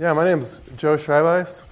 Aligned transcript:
Yeah, 0.00 0.14
my 0.14 0.24
name's 0.24 0.62
Joe 0.78 0.96
Schreibeis. 0.96 1.64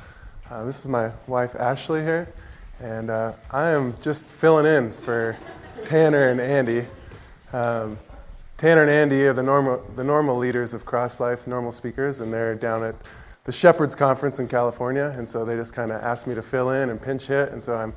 Uh, 0.50 0.62
this 0.64 0.80
is 0.80 0.86
my 0.86 1.12
wife 1.26 1.56
Ashley 1.56 2.02
here, 2.02 2.30
and 2.78 3.08
uh, 3.08 3.32
I 3.50 3.70
am 3.70 3.96
just 4.02 4.26
filling 4.26 4.66
in 4.66 4.92
for 4.92 5.38
Tanner 5.86 6.28
and 6.28 6.38
Andy. 6.38 6.86
Um, 7.54 7.96
Tanner 8.58 8.82
and 8.82 8.90
Andy 8.90 9.22
are 9.22 9.32
the 9.32 9.42
normal, 9.42 9.82
the 9.96 10.04
normal 10.04 10.36
leaders 10.36 10.74
of 10.74 10.84
Cross 10.84 11.20
Life, 11.20 11.46
normal 11.46 11.72
speakers, 11.72 12.20
and 12.20 12.30
they're 12.30 12.54
down 12.54 12.84
at 12.84 12.96
the 13.44 13.52
Shepherds 13.52 13.94
Conference 13.94 14.38
in 14.38 14.46
California, 14.46 15.14
and 15.16 15.26
so 15.26 15.46
they 15.46 15.56
just 15.56 15.72
kind 15.72 15.90
of 15.90 16.02
asked 16.02 16.26
me 16.26 16.34
to 16.34 16.42
fill 16.42 16.68
in 16.68 16.90
and 16.90 17.00
pinch 17.00 17.28
hit, 17.28 17.52
and 17.52 17.62
so 17.62 17.76
I'm, 17.76 17.94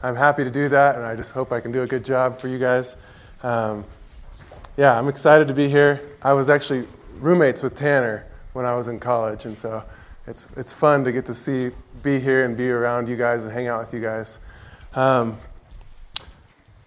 I'm 0.00 0.14
happy 0.14 0.44
to 0.44 0.50
do 0.50 0.68
that, 0.68 0.94
and 0.94 1.04
I 1.04 1.16
just 1.16 1.32
hope 1.32 1.50
I 1.50 1.58
can 1.58 1.72
do 1.72 1.82
a 1.82 1.88
good 1.88 2.04
job 2.04 2.38
for 2.38 2.46
you 2.46 2.60
guys. 2.60 2.94
Um, 3.42 3.84
yeah, 4.76 4.96
I'm 4.96 5.08
excited 5.08 5.48
to 5.48 5.54
be 5.54 5.68
here. 5.68 6.00
I 6.22 6.34
was 6.34 6.48
actually 6.50 6.86
roommates 7.18 7.64
with 7.64 7.74
Tanner 7.74 8.26
when 8.52 8.64
I 8.64 8.74
was 8.74 8.88
in 8.88 9.00
college, 9.00 9.44
and 9.44 9.56
so 9.56 9.82
it's 10.26 10.46
it's 10.56 10.72
fun 10.72 11.04
to 11.04 11.12
get 11.12 11.26
to 11.26 11.34
see, 11.34 11.70
be 12.02 12.18
here, 12.20 12.44
and 12.44 12.56
be 12.56 12.70
around 12.70 13.08
you 13.08 13.16
guys 13.16 13.44
and 13.44 13.52
hang 13.52 13.68
out 13.68 13.80
with 13.80 13.94
you 13.94 14.00
guys. 14.00 14.38
Um, 14.94 15.38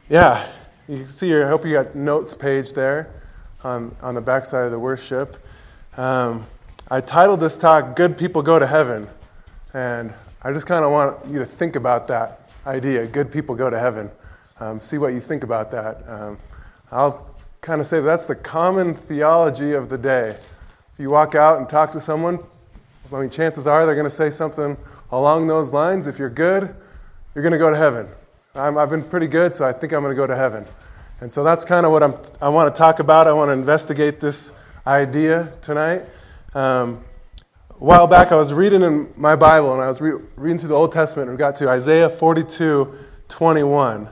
yeah, 0.10 0.48
you 0.88 0.98
can 0.98 1.08
see. 1.08 1.28
Here, 1.28 1.46
I 1.46 1.50
hope 1.50 1.66
you 1.66 1.74
got 1.74 1.96
notes 1.96 2.34
page 2.34 2.74
there 2.74 3.10
on 3.64 3.96
on 4.02 4.16
the 4.16 4.22
backside 4.22 4.66
of 4.66 4.72
the 4.72 4.80
worship. 4.80 5.44
Um, 5.98 6.46
I 6.90 7.02
titled 7.02 7.40
this 7.40 7.58
talk 7.58 7.96
"Good 7.96 8.18
People 8.18 8.42
Go 8.42 8.60
to 8.60 8.68
Heaven," 8.68 9.08
and 9.74 10.14
I 10.44 10.54
just 10.54 10.68
kind 10.68 10.86
of 10.86 10.92
want 10.92 11.26
you 11.28 11.40
to 11.40 11.46
think 11.46 11.76
about 11.76 12.08
that 12.08 12.50
idea. 12.68 13.06
Good 13.08 13.32
people 13.32 13.56
go 13.56 13.70
to 13.70 13.80
heaven. 13.80 14.12
Um, 14.60 14.80
see 14.80 14.98
what 14.98 15.14
you 15.14 15.20
think 15.20 15.44
about 15.44 15.72
that. 15.72 16.08
Um, 16.08 16.38
I'll 16.92 17.36
kind 17.62 17.82
of 17.82 17.88
say 17.88 18.00
that's 18.00 18.26
the 18.26 18.36
common 18.36 18.94
theology 18.94 19.74
of 19.74 19.90
the 19.90 19.98
day. 19.98 20.38
If 20.96 21.02
you 21.02 21.10
walk 21.10 21.36
out 21.36 21.58
and 21.58 21.68
talk 21.68 21.92
to 21.92 22.00
someone, 22.00 22.40
I 23.12 23.20
mean, 23.20 23.30
chances 23.30 23.68
are 23.68 23.86
they're 23.86 23.96
going 23.96 24.06
to 24.06 24.10
say 24.10 24.30
something 24.30 24.78
along 25.12 25.48
those 25.48 25.74
lines. 25.74 26.08
If 26.08 26.18
you're 26.18 26.30
good, 26.30 26.74
you're 27.34 27.42
going 27.42 27.52
to 27.52 27.58
go 27.58 27.70
to 27.70 27.76
heaven. 27.76 28.08
i 28.56 28.72
have 28.72 28.92
been 28.92 29.04
pretty 29.04 29.28
good, 29.28 29.54
so 29.54 29.68
I 29.68 29.74
think 29.74 29.92
I'm 29.92 30.02
going 30.02 30.16
to 30.16 30.16
go 30.16 30.26
to 30.26 30.38
heaven. 30.38 30.66
And 31.20 31.30
so 31.30 31.44
that's 31.44 31.66
kind 31.66 31.86
of 31.86 31.92
what 31.92 32.02
I'm, 32.02 32.16
I 32.40 32.48
want 32.48 32.74
to 32.74 32.80
talk 32.80 33.00
about. 33.00 33.28
I 33.28 33.34
want 33.34 33.50
to 33.50 33.52
investigate 33.52 34.22
this 34.22 34.54
idea 34.88 35.52
tonight. 35.62 36.06
Um, 36.54 37.04
a 37.72 37.84
while 37.84 38.08
back, 38.08 38.32
I 38.32 38.38
was 38.38 38.54
reading 38.54 38.82
in 38.82 39.12
my 39.18 39.36
Bible, 39.36 39.74
and 39.74 39.82
I 39.82 39.90
was 39.90 40.00
re- 40.00 40.22
reading 40.38 40.60
through 40.60 40.70
the 40.70 40.76
Old 40.76 40.94
Testament, 40.94 41.28
and 41.28 41.38
we 41.38 41.40
got 41.40 41.58
to 41.58 41.68
Isaiah 41.68 42.10
42 42.10 43.00
21. 43.28 44.08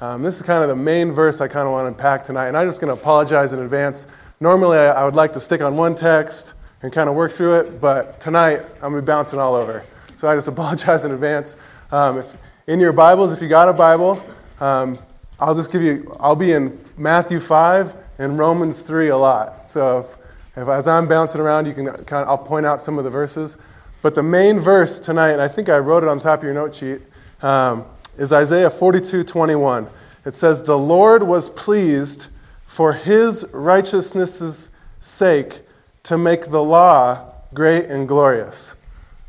Um, 0.00 0.22
this 0.24 0.34
is 0.34 0.42
kind 0.42 0.64
of 0.64 0.68
the 0.68 0.74
main 0.74 1.12
verse 1.12 1.40
I 1.40 1.46
kind 1.46 1.68
of 1.68 1.72
want 1.72 1.84
to 1.84 1.88
unpack 1.88 2.24
tonight, 2.24 2.48
and 2.48 2.56
I'm 2.56 2.68
just 2.68 2.80
going 2.80 2.92
to 2.92 3.00
apologize 3.00 3.52
in 3.52 3.60
advance 3.60 4.08
Normally, 4.40 4.78
I, 4.78 5.04
would 5.04 5.14
like 5.14 5.32
to 5.34 5.40
stick 5.40 5.60
on 5.60 5.76
one 5.76 5.94
text 5.94 6.54
and 6.82 6.92
kind 6.92 7.08
of 7.08 7.14
work 7.14 7.32
through 7.32 7.60
it, 7.60 7.80
but 7.80 8.18
tonight 8.18 8.62
I'm 8.76 8.90
going 8.90 8.96
to 8.96 9.02
be 9.02 9.06
bouncing 9.06 9.38
all 9.38 9.54
over. 9.54 9.84
So 10.16 10.28
I 10.28 10.34
just 10.34 10.48
apologize 10.54 11.04
in 11.04 11.12
advance. 11.12 11.56
Um, 11.92 12.18
if, 12.18 12.36
in 12.66 12.80
your 12.80 12.92
Bibles, 12.92 13.32
if 13.32 13.40
you 13.40 13.48
got 13.48 13.68
a 13.68 13.72
Bible, 13.72 14.22
um, 14.60 14.98
I'll 15.38 15.54
just 15.54 15.70
give 15.70 15.82
you, 15.82 16.16
I'll 16.18 16.34
be 16.34 16.52
in 16.52 16.78
Matthew 16.96 17.38
5 17.38 17.94
and 18.18 18.36
Romans 18.36 18.80
3 18.80 19.08
a 19.08 19.16
lot. 19.16 19.68
So 19.70 20.00
if, 20.00 20.62
if 20.62 20.68
as 20.68 20.88
I'm 20.88 21.06
bouncing 21.06 21.40
around, 21.40 21.66
you 21.66 21.74
can 21.74 21.86
kind 21.86 22.24
of, 22.24 22.28
I'll 22.28 22.38
point 22.38 22.66
out 22.66 22.82
some 22.82 22.98
of 22.98 23.04
the 23.04 23.10
verses. 23.10 23.56
But 24.02 24.16
the 24.16 24.22
main 24.22 24.58
verse 24.58 24.98
tonight, 24.98 25.30
and 25.30 25.40
I 25.40 25.48
think 25.48 25.68
I 25.68 25.78
wrote 25.78 26.02
it 26.02 26.08
on 26.08 26.18
top 26.18 26.40
of 26.40 26.44
your 26.44 26.54
note 26.54 26.74
sheet, 26.74 27.00
um, 27.40 27.84
is 28.18 28.32
Isaiah 28.32 28.68
42 28.68 29.22
21. 29.22 29.88
It 30.24 30.34
says, 30.34 30.62
The 30.62 30.76
Lord 30.76 31.22
was 31.22 31.48
pleased 31.48 32.28
for 32.74 32.92
his 32.92 33.46
righteousness' 33.52 34.68
sake 34.98 35.60
to 36.02 36.18
make 36.18 36.50
the 36.50 36.60
law 36.60 37.32
great 37.54 37.84
and 37.84 38.08
glorious. 38.08 38.74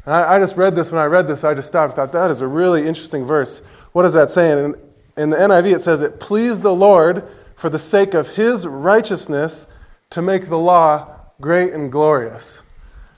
And 0.04 0.16
I, 0.16 0.38
I, 0.38 0.40
just 0.40 0.58
read 0.58 0.76
this 0.76 0.92
when 0.92 1.00
I 1.00 1.06
read 1.06 1.28
this, 1.28 1.44
I 1.44 1.54
just 1.54 1.68
stopped 1.68 1.92
and 1.92 1.96
thought, 1.96 2.12
that 2.12 2.32
is 2.32 2.42
a 2.42 2.48
really 2.48 2.88
interesting 2.88 3.24
verse. 3.24 3.62
What 3.92 4.04
is 4.04 4.14
that 4.14 4.32
saying? 4.32 4.58
In, 4.58 4.76
in 5.16 5.30
the 5.30 5.38
NIV, 5.38 5.76
it 5.76 5.82
says, 5.84 6.02
It 6.02 6.20
pleased 6.20 6.64
the 6.64 6.74
Lord 6.74 7.24
for 7.56 7.70
the 7.70 7.78
sake 7.78 8.16
of 8.16 8.30
his 8.30 8.66
righteousness 8.66 9.68
to 10.10 10.24
make 10.24 10.50
the 10.50 10.58
law 10.58 11.16
great 11.40 11.72
and 11.72 11.92
glorious. 11.92 12.64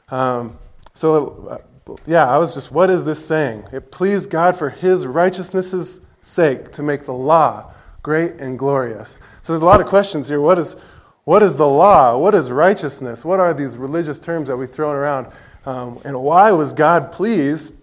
Um, 0.10 0.58
so, 0.94 1.62
uh, 1.88 1.96
yeah, 2.06 2.28
I 2.28 2.38
was 2.38 2.54
just, 2.54 2.70
what 2.70 2.90
is 2.90 3.06
this 3.06 3.26
saying? 3.26 3.64
It 3.72 3.92
pleased 3.92 4.30
God 4.30 4.58
for 4.58 4.72
his 4.72 5.06
righteousness' 5.06 6.02
sake 6.20 6.74
to 6.74 6.84
make 6.84 7.06
the 7.06 7.14
law 7.14 7.72
great 8.04 8.40
and 8.40 8.58
glorious. 8.58 9.20
So 9.48 9.54
there's 9.54 9.62
a 9.62 9.66
lot 9.66 9.80
of 9.80 9.88
questions 9.88 10.28
here. 10.28 10.42
What 10.42 10.60
is, 10.60 10.76
what 11.24 11.42
is 11.42 11.56
the 11.56 11.66
law? 11.66 12.18
What 12.18 12.36
is 12.36 12.52
righteousness? 12.52 13.24
What 13.24 13.40
are 13.40 13.54
these 13.54 13.78
religious 13.78 14.20
terms 14.20 14.50
that 14.50 14.58
we've 14.58 14.70
thrown 14.70 14.94
around? 14.94 15.28
Um, 15.66 16.02
and 16.04 16.22
why 16.22 16.52
was 16.52 16.74
God 16.74 17.14
pleased 17.14 17.74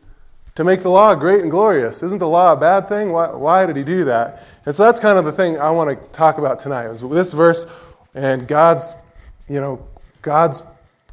to 0.56 0.62
make 0.62 0.82
the 0.82 0.90
law 0.90 1.14
great 1.14 1.40
and 1.40 1.50
glorious? 1.50 2.02
Isn't 2.02 2.18
the 2.18 2.28
law 2.28 2.52
a 2.52 2.56
bad 2.56 2.86
thing? 2.86 3.12
Why, 3.12 3.28
why 3.28 3.64
did 3.64 3.76
he 3.76 3.82
do 3.82 4.04
that? 4.04 4.44
And 4.66 4.76
so 4.76 4.82
that's 4.82 5.00
kind 5.00 5.16
of 5.16 5.24
the 5.24 5.32
thing 5.32 5.58
I 5.58 5.70
want 5.70 5.88
to 5.88 6.08
talk 6.08 6.36
about 6.36 6.58
tonight. 6.58 6.84
Is 6.90 7.00
this 7.00 7.32
verse 7.32 7.64
and 8.14 8.46
God's, 8.46 8.94
you 9.48 9.58
know, 9.58 9.88
God's 10.20 10.62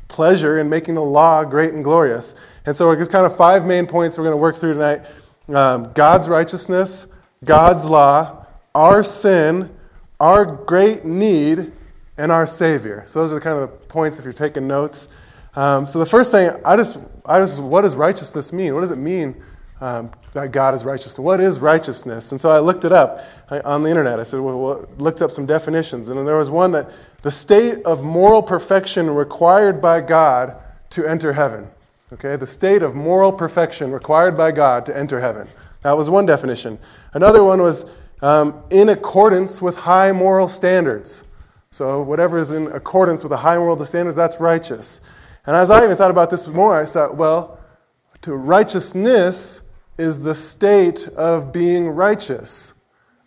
pleasure 0.09 0.59
in 0.59 0.67
making 0.67 0.95
the 0.95 1.01
law 1.01 1.45
great 1.45 1.73
and 1.73 1.81
glorious. 1.81 2.35
And 2.66 2.75
so 2.75 2.94
there's 2.94 3.07
kind 3.07 3.25
of 3.25 3.38
five 3.38 3.66
main 3.66 3.88
points 3.88 4.17
we're 4.17 4.25
going 4.25 4.34
to 4.34 4.35
work 4.35 4.57
through 4.57 4.73
tonight. 4.73 5.03
Um, 5.47 5.94
God's 5.94 6.28
righteousness, 6.28 7.07
God's 7.41 7.85
law, 7.85 8.47
our 8.75 9.01
sin, 9.01 9.69
our 10.21 10.45
great 10.45 11.03
need, 11.03 11.71
and 12.17 12.31
our 12.31 12.45
Savior. 12.45 13.01
So 13.07 13.21
those 13.21 13.31
are 13.31 13.35
the 13.35 13.41
kind 13.41 13.57
of 13.57 13.71
the 13.71 13.75
points 13.87 14.19
if 14.19 14.23
you're 14.23 14.33
taking 14.33 14.67
notes. 14.67 15.09
Um, 15.55 15.87
so 15.87 15.97
the 15.97 16.05
first 16.05 16.31
thing, 16.31 16.51
I 16.63 16.77
just, 16.77 16.97
I 17.25 17.39
just, 17.39 17.59
what 17.59 17.81
does 17.81 17.95
righteousness 17.95 18.53
mean? 18.53 18.75
What 18.75 18.81
does 18.81 18.91
it 18.91 18.97
mean 18.97 19.41
um, 19.81 20.11
that 20.33 20.51
God 20.51 20.75
is 20.75 20.85
righteous? 20.85 21.17
What 21.17 21.39
is 21.39 21.59
righteousness? 21.59 22.31
And 22.31 22.39
so 22.39 22.51
I 22.51 22.59
looked 22.59 22.85
it 22.85 22.91
up 22.91 23.21
on 23.49 23.81
the 23.81 23.89
internet. 23.89 24.19
I 24.19 24.23
said, 24.23 24.41
well, 24.41 24.59
well, 24.59 24.89
looked 24.99 25.23
up 25.23 25.31
some 25.31 25.47
definitions, 25.47 26.09
and 26.09 26.27
there 26.27 26.37
was 26.37 26.51
one 26.51 26.71
that 26.73 26.91
the 27.23 27.31
state 27.31 27.83
of 27.83 28.03
moral 28.03 28.43
perfection 28.43 29.09
required 29.09 29.81
by 29.81 30.01
God 30.01 30.55
to 30.91 31.03
enter 31.03 31.33
heaven. 31.33 31.67
Okay, 32.13 32.35
the 32.35 32.45
state 32.45 32.83
of 32.83 32.93
moral 32.93 33.33
perfection 33.33 33.91
required 33.91 34.37
by 34.37 34.51
God 34.51 34.85
to 34.85 34.95
enter 34.95 35.19
heaven. 35.19 35.47
That 35.81 35.93
was 35.97 36.11
one 36.11 36.27
definition. 36.27 36.77
Another 37.13 37.43
one 37.43 37.61
was 37.61 37.87
um, 38.21 38.61
in 38.69 38.89
accordance 38.89 39.61
with 39.61 39.77
high 39.77 40.11
moral 40.11 40.47
standards. 40.47 41.23
So, 41.71 42.01
whatever 42.01 42.37
is 42.37 42.51
in 42.51 42.67
accordance 42.67 43.23
with 43.23 43.29
the 43.29 43.37
high 43.37 43.57
moral 43.57 43.83
standards, 43.85 44.15
that's 44.15 44.39
righteous. 44.39 45.01
And 45.45 45.55
as 45.55 45.71
I 45.71 45.83
even 45.83 45.95
thought 45.95 46.11
about 46.11 46.29
this 46.29 46.47
more, 46.47 46.79
I 46.79 46.85
thought, 46.85 47.15
well, 47.15 47.59
to 48.21 48.35
righteousness 48.35 49.61
is 49.97 50.19
the 50.19 50.35
state 50.35 51.07
of 51.09 51.51
being 51.51 51.87
righteous. 51.89 52.73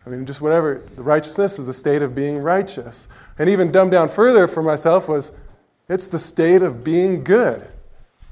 I 0.07 0.11
mean, 0.11 0.27
just 0.27 0.41
whatever, 0.41 0.83
the 0.97 1.03
righteousness 1.03 1.59
is 1.59 1.67
the 1.67 1.73
state 1.73 2.03
of 2.03 2.15
being 2.15 2.39
righteous. 2.39 3.09
And 3.39 3.49
even 3.49 3.73
dumbed 3.73 3.93
down 3.93 4.09
further 4.09 4.47
for 4.47 4.63
myself 4.63 5.09
was 5.09 5.33
it's 5.89 6.09
the 6.09 6.19
state 6.19 6.63
of 6.63 6.85
being 6.85 7.25
good. 7.25 7.67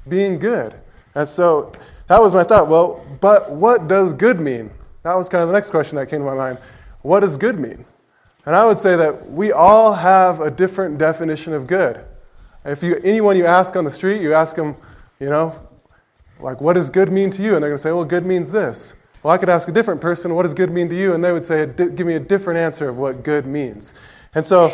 Being 0.07 0.39
good. 0.39 0.73
And 1.15 1.27
so 1.27 1.73
that 2.07 2.21
was 2.21 2.33
my 2.33 2.43
thought. 2.43 2.67
Well, 2.67 3.05
but 3.19 3.51
what 3.51 3.87
does 3.87 4.13
good 4.13 4.39
mean? 4.39 4.71
That 5.03 5.15
was 5.15 5.29
kind 5.29 5.41
of 5.41 5.49
the 5.49 5.53
next 5.53 5.69
question 5.69 5.97
that 5.97 6.07
came 6.07 6.19
to 6.19 6.25
my 6.25 6.33
mind. 6.33 6.57
What 7.01 7.19
does 7.19 7.37
good 7.37 7.59
mean? 7.59 7.85
And 8.45 8.55
I 8.55 8.65
would 8.65 8.79
say 8.79 8.95
that 8.95 9.29
we 9.29 9.51
all 9.51 9.93
have 9.93 10.39
a 10.41 10.49
different 10.49 10.97
definition 10.97 11.53
of 11.53 11.67
good. 11.67 12.03
If 12.65 12.81
you, 12.81 12.95
anyone 13.03 13.37
you 13.37 13.45
ask 13.45 13.75
on 13.75 13.83
the 13.83 13.91
street, 13.91 14.21
you 14.21 14.33
ask 14.33 14.55
them, 14.55 14.75
you 15.19 15.29
know, 15.29 15.59
like, 16.39 16.61
what 16.61 16.73
does 16.73 16.89
good 16.89 17.11
mean 17.11 17.29
to 17.31 17.41
you? 17.41 17.55
And 17.55 17.63
they're 17.63 17.69
going 17.69 17.77
to 17.77 17.81
say, 17.81 17.91
well, 17.91 18.05
good 18.05 18.25
means 18.25 18.51
this. 18.51 18.95
Well, 19.21 19.33
I 19.33 19.37
could 19.37 19.49
ask 19.49 19.67
a 19.69 19.71
different 19.71 20.01
person, 20.01 20.33
what 20.33 20.43
does 20.43 20.53
good 20.53 20.71
mean 20.71 20.89
to 20.89 20.95
you? 20.95 21.13
And 21.13 21.23
they 21.23 21.31
would 21.31 21.45
say, 21.45 21.65
give 21.65 22.05
me 22.05 22.15
a 22.15 22.19
different 22.19 22.59
answer 22.59 22.89
of 22.89 22.97
what 22.97 23.23
good 23.23 23.45
means. 23.45 23.93
And 24.35 24.45
so, 24.45 24.73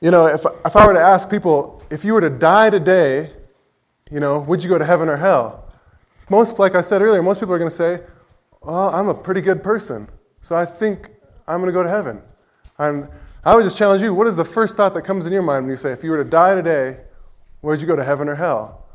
you 0.00 0.10
know, 0.10 0.26
if, 0.26 0.44
if 0.64 0.76
I 0.76 0.86
were 0.86 0.94
to 0.94 1.00
ask 1.00 1.30
people, 1.30 1.82
if 1.90 2.04
you 2.04 2.14
were 2.14 2.20
to 2.20 2.30
die 2.30 2.70
today, 2.70 3.30
you 4.10 4.20
know, 4.20 4.40
would 4.40 4.62
you 4.62 4.68
go 4.68 4.78
to 4.78 4.84
heaven 4.84 5.08
or 5.08 5.16
hell? 5.16 5.70
Most, 6.30 6.58
like 6.58 6.74
I 6.74 6.80
said 6.80 7.02
earlier, 7.02 7.22
most 7.22 7.40
people 7.40 7.54
are 7.54 7.58
going 7.58 7.70
to 7.70 7.74
say, 7.74 8.00
well, 8.64 8.94
I'm 8.94 9.08
a 9.08 9.14
pretty 9.14 9.40
good 9.40 9.62
person, 9.62 10.08
so 10.40 10.56
I 10.56 10.64
think 10.64 11.10
I'm 11.46 11.60
going 11.60 11.66
to 11.66 11.72
go 11.72 11.82
to 11.82 11.88
heaven. 11.88 12.22
And 12.78 13.08
I 13.44 13.54
would 13.54 13.64
just 13.64 13.76
challenge 13.76 14.02
you 14.02 14.14
what 14.14 14.26
is 14.26 14.36
the 14.36 14.44
first 14.44 14.76
thought 14.76 14.94
that 14.94 15.02
comes 15.02 15.26
in 15.26 15.32
your 15.32 15.42
mind 15.42 15.64
when 15.64 15.70
you 15.70 15.76
say, 15.76 15.92
if 15.92 16.04
you 16.04 16.10
were 16.10 16.22
to 16.22 16.28
die 16.28 16.54
today, 16.54 16.98
where'd 17.60 17.80
you 17.80 17.86
go 17.86 17.96
to 17.96 18.04
heaven 18.04 18.28
or 18.28 18.36
hell? 18.36 18.86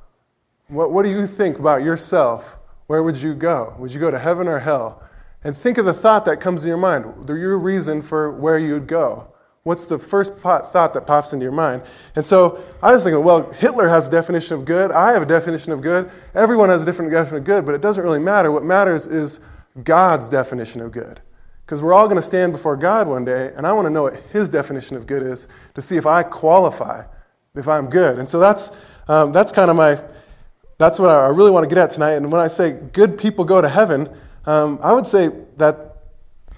What, 0.68 0.92
what 0.92 1.04
do 1.04 1.12
you 1.12 1.28
think 1.28 1.60
about 1.60 1.84
yourself? 1.84 2.58
Where 2.88 3.04
would 3.04 3.22
you 3.22 3.34
go? 3.34 3.76
Would 3.78 3.94
you 3.94 4.00
go 4.00 4.12
to 4.12 4.20
heaven 4.20 4.48
or 4.48 4.60
hell? 4.60 5.04
And 5.44 5.56
think 5.56 5.78
of 5.78 5.86
the 5.86 5.94
thought 5.94 6.26
that 6.26 6.40
comes 6.40 6.64
in 6.64 6.70
your 6.70 6.78
mind, 6.78 7.06
your 7.28 7.58
reason 7.58 8.02
for 8.02 8.32
where 8.32 8.58
you'd 8.58 8.88
go. 8.88 9.34
What's 9.64 9.86
the 9.86 10.00
first 10.00 10.38
thought 10.38 10.72
that 10.72 11.06
pops 11.06 11.34
into 11.34 11.44
your 11.44 11.52
mind? 11.52 11.84
And 12.16 12.26
so 12.26 12.64
I 12.82 12.94
was 12.94 13.04
thinking, 13.04 13.22
well, 13.22 13.52
Hitler 13.52 13.90
has 13.90 14.08
a 14.08 14.12
definition 14.12 14.56
of 14.56 14.64
good. 14.64 14.92
I 14.92 15.12
have 15.12 15.22
a 15.22 15.26
definition 15.26 15.74
of 15.74 15.82
good. 15.82 16.10
Everyone 16.34 16.70
has 16.70 16.84
a 16.84 16.86
different 16.86 17.12
definition 17.12 17.38
of 17.38 17.44
good, 17.44 17.66
but 17.66 17.76
it 17.76 17.82
doesn't 17.82 18.02
really 18.02 18.20
matter. 18.20 18.50
What 18.50 18.64
matters 18.64 19.08
is 19.08 19.42
God's 19.84 20.30
definition 20.30 20.82
of 20.82 20.92
good. 20.92 21.22
Because 21.66 21.84
we're 21.84 21.94
all 21.94 22.06
going 22.06 22.18
to 22.18 22.22
stand 22.22 22.54
before 22.54 22.78
God 22.78 23.08
one 23.08 23.26
day, 23.26 23.52
and 23.56 23.68
I 23.68 23.74
want 23.74 23.86
to 23.86 23.90
know 23.90 24.04
what 24.04 24.16
His 24.32 24.48
definition 24.48 24.96
of 24.96 25.06
good 25.06 25.22
is 25.22 25.48
to 25.76 25.82
see 25.82 25.98
if 25.98 26.06
I 26.06 26.24
qualify, 26.24 27.04
if 27.56 27.68
I'm 27.68 27.90
good. 27.90 28.20
And 28.20 28.30
so 28.30 28.40
that's, 28.40 28.72
um, 29.08 29.34
that's 29.34 29.52
kind 29.52 29.70
of 29.70 29.76
my, 29.76 30.02
that's 30.78 30.98
what 30.98 31.10
I 31.10 31.28
really 31.28 31.52
want 31.52 31.68
to 31.68 31.74
get 31.74 31.78
at 31.78 31.90
tonight. 31.90 32.14
And 32.14 32.32
when 32.32 32.40
I 32.40 32.48
say 32.48 32.72
good 32.72 33.18
people 33.18 33.44
go 33.44 33.62
to 33.62 33.68
heaven, 33.68 34.10
um, 34.46 34.80
I 34.82 34.94
would 34.94 35.06
say 35.06 35.30
that 35.58 35.98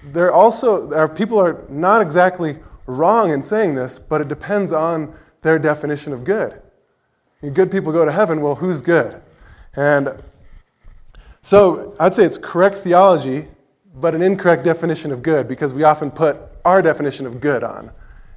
there 0.02 0.32
also 0.32 0.90
are 0.92 1.08
people 1.08 1.40
are 1.40 1.64
not 1.68 2.02
exactly 2.02 2.58
wrong 2.86 3.32
in 3.32 3.42
saying 3.42 3.74
this, 3.74 3.98
but 3.98 4.20
it 4.20 4.28
depends 4.28 4.72
on 4.72 5.14
their 5.42 5.58
definition 5.58 6.12
of 6.12 6.24
good. 6.24 6.60
And 7.42 7.54
Good 7.54 7.70
people 7.70 7.92
go 7.92 8.04
to 8.04 8.12
heaven. 8.12 8.42
Well, 8.42 8.56
who's 8.56 8.82
good? 8.82 9.20
And 9.74 10.22
so 11.42 11.94
I'd 11.98 12.14
say 12.14 12.24
it's 12.24 12.38
correct 12.38 12.76
theology, 12.76 13.48
but 13.94 14.14
an 14.14 14.22
incorrect 14.22 14.64
definition 14.64 15.12
of 15.12 15.22
good 15.22 15.48
because 15.48 15.74
we 15.74 15.82
often 15.84 16.10
put 16.10 16.38
our 16.64 16.82
definition 16.82 17.26
of 17.26 17.40
good 17.40 17.64
on, 17.64 17.90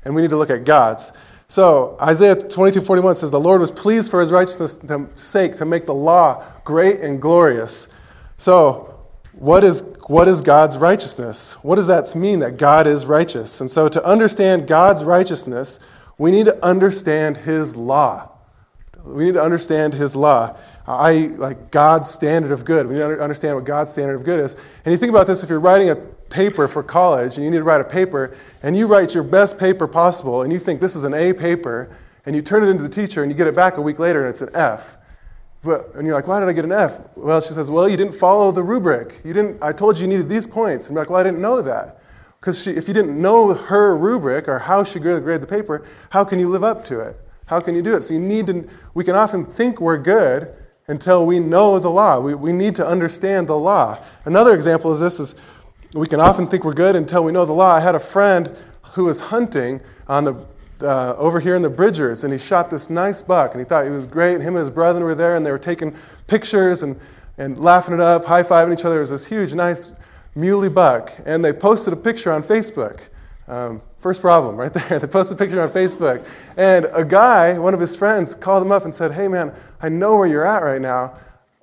and 0.03 0.15
we 0.15 0.21
need 0.21 0.31
to 0.31 0.37
look 0.37 0.49
at 0.49 0.63
God's. 0.65 1.11
So 1.47 1.97
Isaiah 2.01 2.35
22:41 2.35 3.15
says, 3.15 3.31
"The 3.31 3.39
Lord 3.39 3.61
was 3.61 3.71
pleased 3.71 4.09
for 4.09 4.19
His 4.19 4.31
righteousness' 4.31 4.77
sake 5.13 5.57
to 5.57 5.65
make 5.65 5.85
the 5.85 5.93
law 5.93 6.43
great 6.63 7.01
and 7.01 7.21
glorious." 7.21 7.87
So 8.37 8.93
what 9.33 9.63
is, 9.63 9.83
what 10.07 10.27
is 10.27 10.41
God's 10.41 10.77
righteousness? 10.77 11.53
What 11.63 11.75
does 11.75 11.87
that 11.87 12.15
mean 12.15 12.39
that 12.39 12.57
God 12.57 12.85
is 12.85 13.05
righteous? 13.05 13.59
And 13.61 13.69
so, 13.69 13.87
to 13.87 14.03
understand 14.05 14.67
God's 14.67 15.03
righteousness, 15.03 15.79
we 16.17 16.31
need 16.31 16.45
to 16.45 16.63
understand 16.63 17.37
His 17.37 17.75
law. 17.75 18.29
We 19.03 19.25
need 19.25 19.33
to 19.33 19.41
understand 19.41 19.95
His 19.95 20.15
law. 20.15 20.55
I 20.85 21.31
like 21.37 21.71
God's 21.71 22.09
standard 22.09 22.51
of 22.51 22.65
good. 22.65 22.87
We 22.87 23.01
understand 23.01 23.55
what 23.55 23.63
God's 23.63 23.91
standard 23.91 24.15
of 24.15 24.23
good 24.23 24.39
is. 24.39 24.55
And 24.83 24.91
you 24.91 24.97
think 24.97 25.09
about 25.09 25.27
this 25.27 25.43
if 25.43 25.49
you're 25.49 25.59
writing 25.59 25.89
a 25.89 25.95
paper 25.95 26.67
for 26.67 26.83
college 26.83 27.35
and 27.35 27.45
you 27.45 27.51
need 27.51 27.57
to 27.57 27.63
write 27.63 27.79
a 27.81 27.85
paper, 27.85 28.35
and 28.61 28.75
you 28.75 28.87
write 28.87 29.13
your 29.13 29.23
best 29.23 29.57
paper 29.57 29.87
possible, 29.87 30.41
and 30.41 30.51
you 30.51 30.59
think 30.59 30.81
this 30.81 30.95
is 30.95 31.03
an 31.03 31.13
A 31.13 31.31
paper, 31.31 31.95
and 32.25 32.35
you 32.35 32.41
turn 32.41 32.63
it 32.63 32.67
into 32.67 32.83
the 32.83 32.89
teacher 32.89 33.23
and 33.23 33.31
you 33.31 33.37
get 33.37 33.47
it 33.47 33.55
back 33.55 33.77
a 33.77 33.81
week 33.81 33.99
later 33.99 34.21
and 34.21 34.29
it's 34.29 34.41
an 34.41 34.49
F. 34.53 34.97
But, 35.61 35.93
and 35.95 36.05
you're 36.05 36.15
like, 36.15 36.27
why 36.27 36.39
did 36.39 36.49
I 36.49 36.53
get 36.53 36.65
an 36.65 36.71
F? 36.73 36.99
Well, 37.15 37.39
she 37.39 37.53
says, 37.53 37.71
well, 37.71 37.87
you 37.87 37.95
didn't 37.95 38.15
follow 38.15 38.51
the 38.51 38.63
rubric. 38.63 39.21
You 39.23 39.33
didn't, 39.33 39.61
I 39.61 39.71
told 39.71 39.97
you 39.97 40.03
you 40.03 40.07
needed 40.09 40.27
these 40.27 40.45
points. 40.45 40.87
And 40.87 40.95
you're 40.95 41.01
like, 41.01 41.09
well, 41.09 41.19
I 41.21 41.23
didn't 41.23 41.41
know 41.41 41.61
that. 41.61 42.01
Because 42.39 42.67
if 42.67 42.89
you 42.89 42.93
didn't 42.93 43.21
know 43.21 43.53
her 43.53 43.95
rubric 43.95 44.49
or 44.49 44.59
how 44.59 44.83
she 44.83 44.99
graded 44.99 45.41
the 45.41 45.47
paper, 45.47 45.85
how 46.09 46.25
can 46.25 46.39
you 46.39 46.49
live 46.49 46.63
up 46.63 46.83
to 46.85 46.99
it? 46.99 47.17
How 47.45 47.61
can 47.61 47.75
you 47.75 47.81
do 47.81 47.95
it? 47.95 48.01
So 48.01 48.13
you 48.13 48.19
need 48.19 48.47
to, 48.47 48.67
we 48.93 49.05
can 49.05 49.15
often 49.15 49.45
think 49.45 49.79
we're 49.79 49.97
good 49.97 50.53
until 50.87 51.25
we 51.25 51.39
know 51.39 51.79
the 51.79 51.89
law. 51.89 52.19
We, 52.19 52.35
we 52.35 52.51
need 52.51 52.75
to 52.75 52.87
understand 52.87 53.47
the 53.47 53.57
law. 53.57 53.99
Another 54.25 54.53
example 54.53 54.91
is 54.91 54.99
this 54.99 55.19
is 55.19 55.35
we 55.93 56.07
can 56.07 56.19
often 56.19 56.47
think 56.47 56.63
we're 56.63 56.73
good 56.73 56.95
until 56.95 57.23
we 57.23 57.31
know 57.31 57.45
the 57.45 57.53
law. 57.53 57.75
I 57.75 57.79
had 57.79 57.95
a 57.95 57.99
friend 57.99 58.55
who 58.93 59.05
was 59.05 59.19
hunting 59.19 59.81
on 60.07 60.23
the 60.23 60.45
uh, 60.81 61.15
over 61.17 61.39
here 61.39 61.55
in 61.55 61.61
the 61.61 61.69
Bridgers, 61.69 62.23
and 62.23 62.33
he 62.33 62.39
shot 62.39 62.69
this 62.69 62.89
nice 62.89 63.21
buck, 63.21 63.51
and 63.51 63.61
he 63.61 63.65
thought 63.65 63.85
he 63.85 63.89
was 63.89 64.05
great. 64.05 64.41
Him 64.41 64.55
and 64.55 64.57
his 64.57 64.69
brother 64.69 65.03
were 65.03 65.15
there, 65.15 65.35
and 65.35 65.45
they 65.45 65.51
were 65.51 65.57
taking 65.57 65.95
pictures 66.27 66.83
and, 66.83 66.99
and 67.37 67.57
laughing 67.57 67.93
it 67.93 67.99
up, 68.01 68.25
high 68.25 68.43
fiving 68.43 68.73
each 68.77 68.83
other. 68.83 68.97
It 68.97 69.01
was 69.01 69.11
this 69.11 69.25
huge, 69.25 69.53
nice 69.53 69.87
muley 70.35 70.69
buck, 70.69 71.13
and 71.25 71.45
they 71.45 71.53
posted 71.53 71.93
a 71.93 71.95
picture 71.95 72.31
on 72.31 72.43
Facebook. 72.43 72.99
Um, 73.47 73.81
first 74.03 74.21
problem 74.21 74.57
right 74.57 74.71
there. 74.71 74.99
they 74.99 75.07
posted 75.07 75.37
a 75.37 75.39
picture 75.39 75.61
on 75.61 75.69
Facebook, 75.69 76.23
and 76.57 76.87
a 76.93 77.03
guy, 77.03 77.57
one 77.57 77.73
of 77.73 77.79
his 77.79 77.95
friends, 77.95 78.35
called 78.35 78.61
him 78.61 78.71
up 78.71 78.83
and 78.83 78.93
said, 78.93 79.13
"Hey, 79.13 79.27
man, 79.27 79.53
I 79.81 79.89
know 79.89 80.17
where 80.17 80.27
you're 80.27 80.45
at 80.45 80.61
right 80.61 80.81
now. 80.81 81.17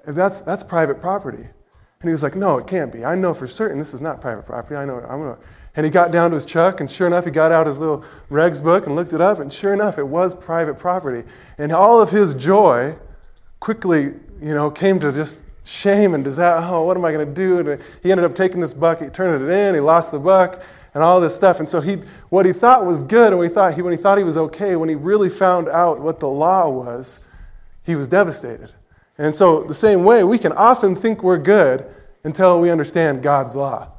That's 0.06 0.40
that's 0.40 0.62
private 0.62 1.00
property." 1.00 1.42
And 1.42 2.08
he 2.08 2.10
was 2.10 2.22
like, 2.22 2.34
"No, 2.34 2.58
it 2.58 2.66
can't 2.66 2.90
be. 2.90 3.04
I 3.04 3.14
know 3.14 3.34
for 3.34 3.46
certain 3.46 3.78
this 3.78 3.94
is 3.94 4.00
not 4.00 4.20
private 4.20 4.46
property. 4.46 4.75
I 4.75 4.84
know. 4.87 4.96
I'm 4.96 5.20
gonna." 5.20 5.38
And 5.76 5.87
he 5.87 5.92
got 5.92 6.10
down 6.10 6.31
to 6.31 6.34
his 6.34 6.44
truck, 6.44 6.81
and 6.81 6.90
sure 6.90 7.06
enough, 7.06 7.26
he 7.26 7.31
got 7.31 7.52
out 7.52 7.69
his 7.69 7.78
little 7.78 8.04
regs 8.28 8.60
book 8.60 8.87
and 8.87 8.96
looked 8.96 9.12
it 9.12 9.20
up, 9.20 9.38
and 9.38 9.52
sure 9.52 9.72
enough, 9.72 9.98
it 9.98 10.06
was 10.06 10.34
private 10.34 10.78
property. 10.78 11.28
And 11.58 11.70
all 11.70 12.02
of 12.02 12.10
his 12.10 12.34
joy 12.34 12.96
quickly, 13.60 14.14
you 14.42 14.54
know, 14.54 14.70
came 14.70 14.98
to 14.98 15.12
just 15.12 15.44
shame 15.64 16.14
and 16.14 16.25
disaster. 16.25 16.66
Oh, 16.69 16.82
what 16.82 16.96
am 16.96 17.04
I 17.04 17.12
going 17.12 17.26
to 17.26 17.32
do? 17.32 17.58
And 17.58 17.81
he 18.02 18.10
ended 18.10 18.25
up 18.25 18.34
taking 18.34 18.60
this 18.60 18.75
buck, 18.75 19.00
he 19.00 19.08
turned 19.08 19.44
it 19.44 19.52
in, 19.52 19.75
he 19.75 19.81
lost 19.81 20.10
the 20.10 20.19
buck, 20.19 20.60
and 20.94 21.02
all 21.02 21.20
this 21.20 21.34
stuff. 21.34 21.58
And 21.58 21.69
so 21.69 21.81
he, 21.81 21.96
what 22.28 22.46
he 22.46 22.52
thought 22.52 22.87
was 22.87 23.02
good, 23.02 23.28
and 23.28 23.38
when 23.38 23.48
he 23.48 23.54
thought 23.54 23.75
he, 23.75 23.82
when 23.82 23.92
he 23.92 23.96
thought 23.96 24.19
he 24.19 24.25
was 24.25 24.37
okay, 24.37 24.76
when 24.76 24.88
he 24.88 24.94
really 24.94 25.28
found 25.28 25.69
out 25.69 26.00
what 26.00 26.20
the 26.20 26.28
law 26.28 26.69
was, 26.69 27.20
he 27.84 27.94
was 27.94 28.08
devastated. 28.08 28.70
And 29.19 29.34
so, 29.34 29.64
the 29.64 29.75
same 29.75 30.04
way, 30.04 30.25
we 30.25 30.38
can 30.38 30.52
often 30.52 30.96
think 30.96 31.22
we're 31.22 31.38
good 31.38 31.84
until 32.25 32.60
we 32.60 32.70
understand 32.70 33.22
God's 33.22 33.54
law 33.54 33.92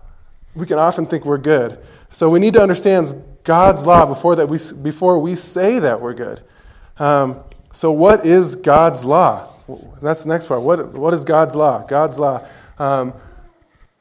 we 0.55 0.65
can 0.65 0.77
often 0.77 1.05
think 1.05 1.25
we're 1.25 1.37
good. 1.37 1.79
So 2.11 2.29
we 2.29 2.39
need 2.39 2.53
to 2.53 2.61
understand 2.61 3.13
God's 3.43 3.85
law 3.85 4.05
before, 4.05 4.35
that 4.35 4.47
we, 4.47 4.59
before 4.81 5.19
we 5.19 5.35
say 5.35 5.79
that 5.79 6.01
we're 6.01 6.13
good. 6.13 6.41
Um, 6.97 7.39
so, 7.73 7.91
what 7.91 8.25
is 8.25 8.55
God's 8.55 9.05
law? 9.05 9.47
That's 10.01 10.23
the 10.23 10.29
next 10.29 10.47
part. 10.47 10.61
What, 10.61 10.93
what 10.93 11.13
is 11.13 11.23
God's 11.23 11.55
law? 11.55 11.85
God's 11.87 12.19
law. 12.19 12.45
Um, 12.77 13.13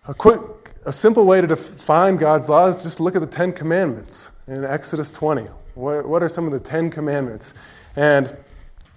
a 0.08 0.14
quick, 0.14 0.40
a 0.84 0.92
simple 0.92 1.24
way 1.24 1.40
to 1.40 1.46
define 1.46 2.16
God's 2.16 2.48
law 2.48 2.66
is 2.66 2.82
just 2.82 3.00
look 3.00 3.14
at 3.14 3.20
the 3.20 3.26
Ten 3.26 3.52
Commandments 3.52 4.30
in 4.46 4.64
Exodus 4.64 5.12
20. 5.12 5.42
What, 5.74 6.06
what 6.06 6.22
are 6.22 6.28
some 6.28 6.46
of 6.46 6.52
the 6.52 6.60
Ten 6.60 6.90
Commandments? 6.90 7.54
And 7.96 8.34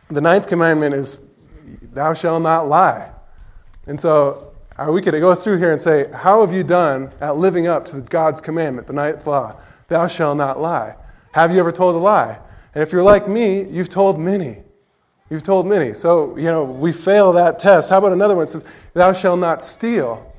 the 0.10 0.22
ninth 0.22 0.48
commandment 0.48 0.96
is, 0.96 1.20
Thou 1.82 2.14
shalt 2.14 2.42
not 2.42 2.68
lie. 2.68 3.12
And 3.88 4.00
so 4.00 4.54
or 4.78 4.92
we 4.92 5.02
could 5.02 5.14
go 5.20 5.36
through 5.36 5.60
here 5.60 5.72
and 5.72 5.82
say, 5.82 6.10
How 6.12 6.42
have 6.42 6.52
you 6.52 6.64
done 6.64 7.12
at 7.22 7.38
living 7.38 7.68
up 7.68 7.86
to 7.86 8.02
God's 8.02 8.42
commandment, 8.42 8.88
the 8.88 8.94
ninth 8.94 9.26
law? 9.28 9.56
Thou 9.88 10.08
shalt 10.08 10.38
not 10.38 10.60
lie. 10.60 10.96
Have 11.34 11.52
you 11.52 11.60
ever 11.60 11.72
told 11.72 11.96
a 11.96 12.00
lie? 12.00 12.40
And 12.74 12.82
if 12.82 12.92
you're 12.92 13.04
like 13.04 13.28
me, 13.28 13.64
you've 13.64 13.90
told 13.90 14.20
many. 14.20 14.64
You've 15.30 15.44
told 15.44 15.68
many. 15.68 15.94
So, 15.94 16.36
you 16.38 16.46
know, 16.46 16.64
we 16.64 16.92
fail 16.92 17.34
that 17.34 17.60
test. 17.60 17.90
How 17.90 18.00
about 18.00 18.14
another 18.14 18.36
one 18.36 18.44
that 18.44 18.52
says, 18.52 18.66
Thou 18.94 19.14
shalt 19.14 19.40
not 19.40 19.62
steal? 19.62 20.33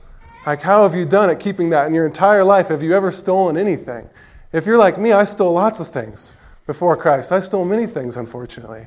Like, 0.47 0.61
how 0.61 0.83
have 0.83 0.95
you 0.95 1.07
done 1.07 1.31
at 1.31 1.41
keeping 1.41 1.71
that 1.71 1.87
in 1.87 1.95
your 1.95 2.07
entire 2.07 2.45
life? 2.45 2.69
Have 2.69 2.83
you 2.83 2.95
ever 2.95 3.11
stolen 3.11 3.57
anything? 3.57 4.09
If 4.53 4.67
you're 4.67 4.79
like 4.79 4.99
me, 4.99 5.13
I 5.13 5.25
stole 5.25 5.53
lots 5.53 5.81
of 5.81 5.89
things 5.89 6.33
before 6.67 6.97
Christ. 6.97 7.33
I 7.33 7.41
stole 7.41 7.65
many 7.65 7.87
things, 7.87 8.17
unfortunately. 8.17 8.87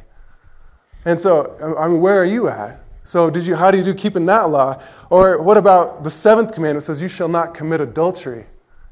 And 1.04 1.19
so, 1.19 1.57
um, 1.62 1.75
I 1.77 1.88
mean, 1.88 2.00
where 2.00 2.21
are 2.21 2.25
you 2.25 2.48
at? 2.48 2.81
So, 3.04 3.30
did 3.30 3.45
you, 3.45 3.56
how 3.56 3.71
do 3.71 3.77
you 3.77 3.83
do 3.83 3.94
keeping 3.94 4.25
that 4.27 4.50
law? 4.50 4.81
Or 5.09 5.42
what 5.42 5.57
about 5.57 6.04
the 6.04 6.09
seventh 6.09 6.54
commandment 6.54 6.83
says, 6.83 7.01
You 7.01 7.07
shall 7.07 7.30
not 7.30 7.54
commit 7.54 7.81
adultery? 7.81 8.45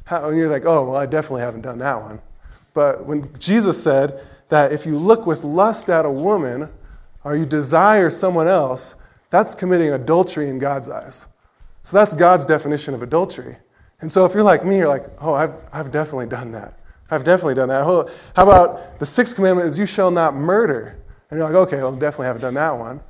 How, 0.05 0.29
and 0.29 0.37
you're 0.37 0.49
like, 0.49 0.65
Oh, 0.65 0.85
well, 0.85 0.95
I 0.95 1.05
definitely 1.05 1.41
haven't 1.41 1.61
done 1.61 1.77
that 1.79 2.01
one. 2.01 2.19
But 2.73 3.05
when 3.05 3.29
Jesus 3.37 3.81
said 3.81 4.25
that 4.49 4.71
if 4.71 4.85
you 4.85 4.97
look 4.97 5.25
with 5.25 5.43
lust 5.43 5.89
at 5.89 6.05
a 6.05 6.11
woman 6.11 6.69
or 7.23 7.35
you 7.35 7.45
desire 7.45 8.09
someone 8.09 8.47
else, 8.47 8.95
that's 9.29 9.53
committing 9.53 9.91
adultery 9.91 10.49
in 10.49 10.59
God's 10.59 10.89
eyes. 10.89 11.27
So, 11.85 11.95
that's 11.95 12.15
God's 12.15 12.45
definition 12.45 12.95
of 12.95 13.03
adultery. 13.03 13.57
And 14.01 14.11
so, 14.11 14.25
if 14.25 14.33
you're 14.33 14.41
like 14.41 14.65
me, 14.65 14.77
you're 14.77 14.87
like, 14.87 15.05
Oh, 15.21 15.35
I've, 15.35 15.53
I've 15.71 15.91
definitely 15.91 16.25
done 16.25 16.51
that. 16.53 16.79
I've 17.11 17.23
definitely 17.23 17.53
done 17.53 17.69
that. 17.69 17.83
How 17.83 18.43
about 18.43 18.97
the 18.97 19.05
sixth 19.05 19.35
commandment 19.35 19.67
is, 19.67 19.77
You 19.77 19.85
shall 19.85 20.09
not 20.09 20.33
murder? 20.33 20.97
And 21.29 21.37
you're 21.37 21.47
like, 21.47 21.67
Okay, 21.67 21.77
well, 21.77 21.91
definitely 21.91 22.25
haven't 22.25 22.41
done 22.41 22.55
that 22.55 22.71
one. 22.71 23.01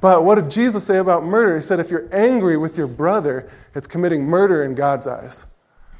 But 0.00 0.24
what 0.24 0.36
did 0.36 0.50
Jesus 0.50 0.86
say 0.86 0.96
about 0.96 1.22
murder? 1.22 1.54
He 1.54 1.60
said, 1.60 1.80
if 1.80 1.90
you're 1.90 2.08
angry 2.12 2.56
with 2.56 2.78
your 2.78 2.86
brother, 2.86 3.50
it's 3.74 3.86
committing 3.86 4.24
murder 4.24 4.64
in 4.64 4.74
God's 4.74 5.06
eyes. 5.06 5.46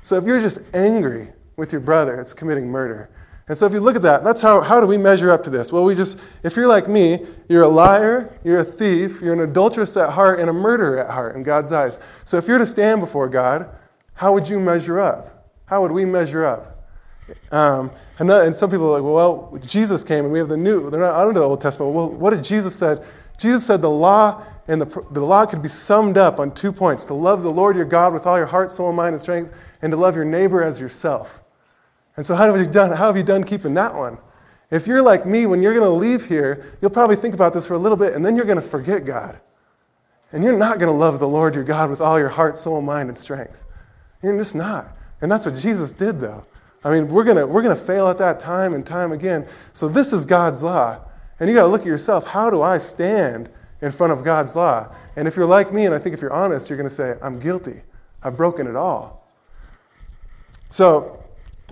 So 0.02 0.16
if 0.16 0.24
you're 0.24 0.40
just 0.40 0.60
angry 0.74 1.28
with 1.56 1.72
your 1.72 1.80
brother, 1.80 2.18
it's 2.20 2.34
committing 2.34 2.68
murder. 2.68 3.10
And 3.46 3.58
so 3.58 3.66
if 3.66 3.72
you 3.72 3.80
look 3.80 3.94
at 3.94 4.02
that, 4.02 4.24
that's 4.24 4.40
how, 4.40 4.62
how 4.62 4.80
do 4.80 4.86
we 4.86 4.96
measure 4.96 5.30
up 5.30 5.44
to 5.44 5.50
this? 5.50 5.70
Well, 5.70 5.84
we 5.84 5.94
just, 5.94 6.18
if 6.42 6.56
you're 6.56 6.66
like 6.66 6.88
me, 6.88 7.26
you're 7.48 7.64
a 7.64 7.68
liar, 7.68 8.38
you're 8.42 8.60
a 8.60 8.64
thief, 8.64 9.20
you're 9.20 9.34
an 9.34 9.40
adulteress 9.40 9.96
at 9.98 10.10
heart, 10.10 10.40
and 10.40 10.48
a 10.48 10.52
murderer 10.52 10.98
at 10.98 11.10
heart 11.10 11.36
in 11.36 11.42
God's 11.42 11.70
eyes. 11.70 11.98
So 12.24 12.38
if 12.38 12.48
you're 12.48 12.58
to 12.58 12.66
stand 12.66 13.00
before 13.00 13.28
God, 13.28 13.68
how 14.14 14.32
would 14.32 14.48
you 14.48 14.58
measure 14.58 14.98
up? 14.98 15.50
How 15.66 15.82
would 15.82 15.92
we 15.92 16.06
measure 16.06 16.44
up? 16.44 16.88
Um, 17.50 17.90
and, 18.18 18.30
and, 18.30 18.56
some 18.56 18.70
people 18.70 18.86
are 18.86 19.00
like, 19.00 19.02
well, 19.02 19.50
well, 19.50 19.60
Jesus 19.62 20.04
came 20.04 20.24
and 20.24 20.32
we 20.32 20.38
have 20.38 20.48
the 20.48 20.56
new, 20.56 20.90
they're 20.90 21.00
not 21.00 21.14
under 21.14 21.40
the 21.40 21.46
Old 21.46 21.60
Testament. 21.60 21.94
Well, 21.94 22.10
what 22.10 22.30
did 22.30 22.44
Jesus 22.44 22.74
said? 22.74 23.04
Jesus 23.38 23.66
said 23.66 23.82
the 23.82 23.90
law 23.90 24.42
and 24.68 24.80
the, 24.80 25.04
the 25.10 25.20
law 25.20 25.44
could 25.44 25.62
be 25.62 25.68
summed 25.68 26.16
up 26.16 26.38
on 26.38 26.54
two 26.54 26.72
points 26.72 27.06
to 27.06 27.14
love 27.14 27.42
the 27.42 27.50
Lord 27.50 27.76
your 27.76 27.84
God 27.84 28.12
with 28.12 28.26
all 28.26 28.36
your 28.36 28.46
heart, 28.46 28.70
soul, 28.70 28.92
mind, 28.92 29.14
and 29.14 29.20
strength, 29.20 29.54
and 29.82 29.90
to 29.90 29.96
love 29.96 30.16
your 30.16 30.24
neighbor 30.24 30.62
as 30.62 30.80
yourself. 30.80 31.40
And 32.16 32.24
so, 32.24 32.34
how 32.34 32.46
have 32.46 32.56
you 32.56 32.70
done, 32.70 32.90
how 32.90 33.06
have 33.06 33.16
you 33.16 33.22
done 33.22 33.44
keeping 33.44 33.74
that 33.74 33.94
one? 33.94 34.18
If 34.70 34.86
you're 34.86 35.02
like 35.02 35.26
me, 35.26 35.46
when 35.46 35.62
you're 35.62 35.74
going 35.74 35.84
to 35.84 35.90
leave 35.90 36.26
here, 36.26 36.76
you'll 36.80 36.90
probably 36.90 37.16
think 37.16 37.34
about 37.34 37.52
this 37.52 37.66
for 37.66 37.74
a 37.74 37.78
little 37.78 37.96
bit, 37.96 38.14
and 38.14 38.24
then 38.24 38.36
you're 38.36 38.44
going 38.46 38.60
to 38.60 38.62
forget 38.62 39.04
God. 39.04 39.38
And 40.32 40.42
you're 40.42 40.56
not 40.56 40.78
going 40.78 40.90
to 40.90 40.96
love 40.96 41.20
the 41.20 41.28
Lord 41.28 41.54
your 41.54 41.64
God 41.64 41.90
with 41.90 42.00
all 42.00 42.18
your 42.18 42.28
heart, 42.28 42.56
soul, 42.56 42.80
mind, 42.80 43.08
and 43.08 43.18
strength. 43.18 43.64
You're 44.22 44.36
just 44.36 44.54
not. 44.54 44.96
And 45.20 45.30
that's 45.30 45.46
what 45.46 45.54
Jesus 45.54 45.92
did, 45.92 46.18
though. 46.18 46.44
I 46.82 46.90
mean, 46.90 47.08
we're 47.08 47.24
going 47.24 47.48
we're 47.48 47.62
to 47.62 47.76
fail 47.76 48.08
at 48.08 48.18
that 48.18 48.40
time 48.40 48.74
and 48.74 48.84
time 48.84 49.12
again. 49.12 49.46
So, 49.72 49.88
this 49.88 50.12
is 50.12 50.26
God's 50.26 50.62
law. 50.62 51.00
And 51.40 51.48
you 51.48 51.56
got 51.56 51.62
to 51.62 51.68
look 51.68 51.82
at 51.82 51.86
yourself 51.86 52.26
how 52.26 52.50
do 52.50 52.62
I 52.62 52.78
stand 52.78 53.48
in 53.80 53.90
front 53.90 54.12
of 54.12 54.22
God's 54.22 54.54
law? 54.54 54.94
And 55.16 55.26
if 55.26 55.36
you're 55.36 55.46
like 55.46 55.72
me, 55.72 55.86
and 55.86 55.94
I 55.94 55.98
think 55.98 56.14
if 56.14 56.20
you're 56.22 56.32
honest, 56.32 56.70
you're 56.70 56.76
going 56.76 56.88
to 56.88 56.94
say, 56.94 57.16
I'm 57.22 57.38
guilty. 57.38 57.82
I've 58.22 58.36
broken 58.36 58.66
it 58.66 58.76
all. 58.76 59.28
So, 60.70 61.23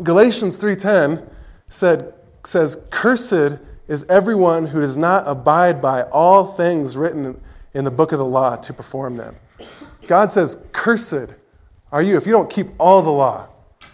Galatians 0.02 0.56
3:10 0.58 1.28
said 1.68 2.14
says 2.44 2.78
cursed 2.90 3.58
is 3.88 4.04
everyone 4.08 4.66
who 4.66 4.80
does 4.80 4.96
not 4.96 5.24
abide 5.26 5.80
by 5.80 6.02
all 6.04 6.46
things 6.46 6.96
written 6.96 7.40
in 7.74 7.84
the 7.84 7.90
book 7.90 8.12
of 8.12 8.18
the 8.18 8.24
law 8.24 8.56
to 8.56 8.72
perform 8.72 9.16
them. 9.16 9.36
God 10.06 10.32
says, 10.32 10.58
Cursed 10.72 11.34
are 11.90 12.02
you 12.02 12.16
if 12.16 12.26
you 12.26 12.32
don't 12.32 12.50
keep 12.50 12.68
all 12.78 13.02
the 13.02 13.10
law. 13.10 13.48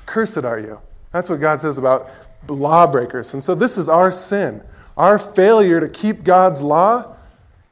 Cursed 0.07 0.45
are 0.45 0.59
you. 0.59 0.81
That's 1.13 1.29
what 1.29 1.41
God 1.41 1.61
says 1.61 1.79
about 1.79 2.11
lawbreakers. 2.49 3.35
And 3.35 3.43
so 3.43 3.55
this 3.55 3.77
is 3.79 3.89
our 3.89 4.11
sin. 4.13 4.63
Our 4.97 5.19
failure 5.19 5.81
to 5.81 5.89
keep 5.89 6.25
God's 6.25 6.63
law 6.63 7.17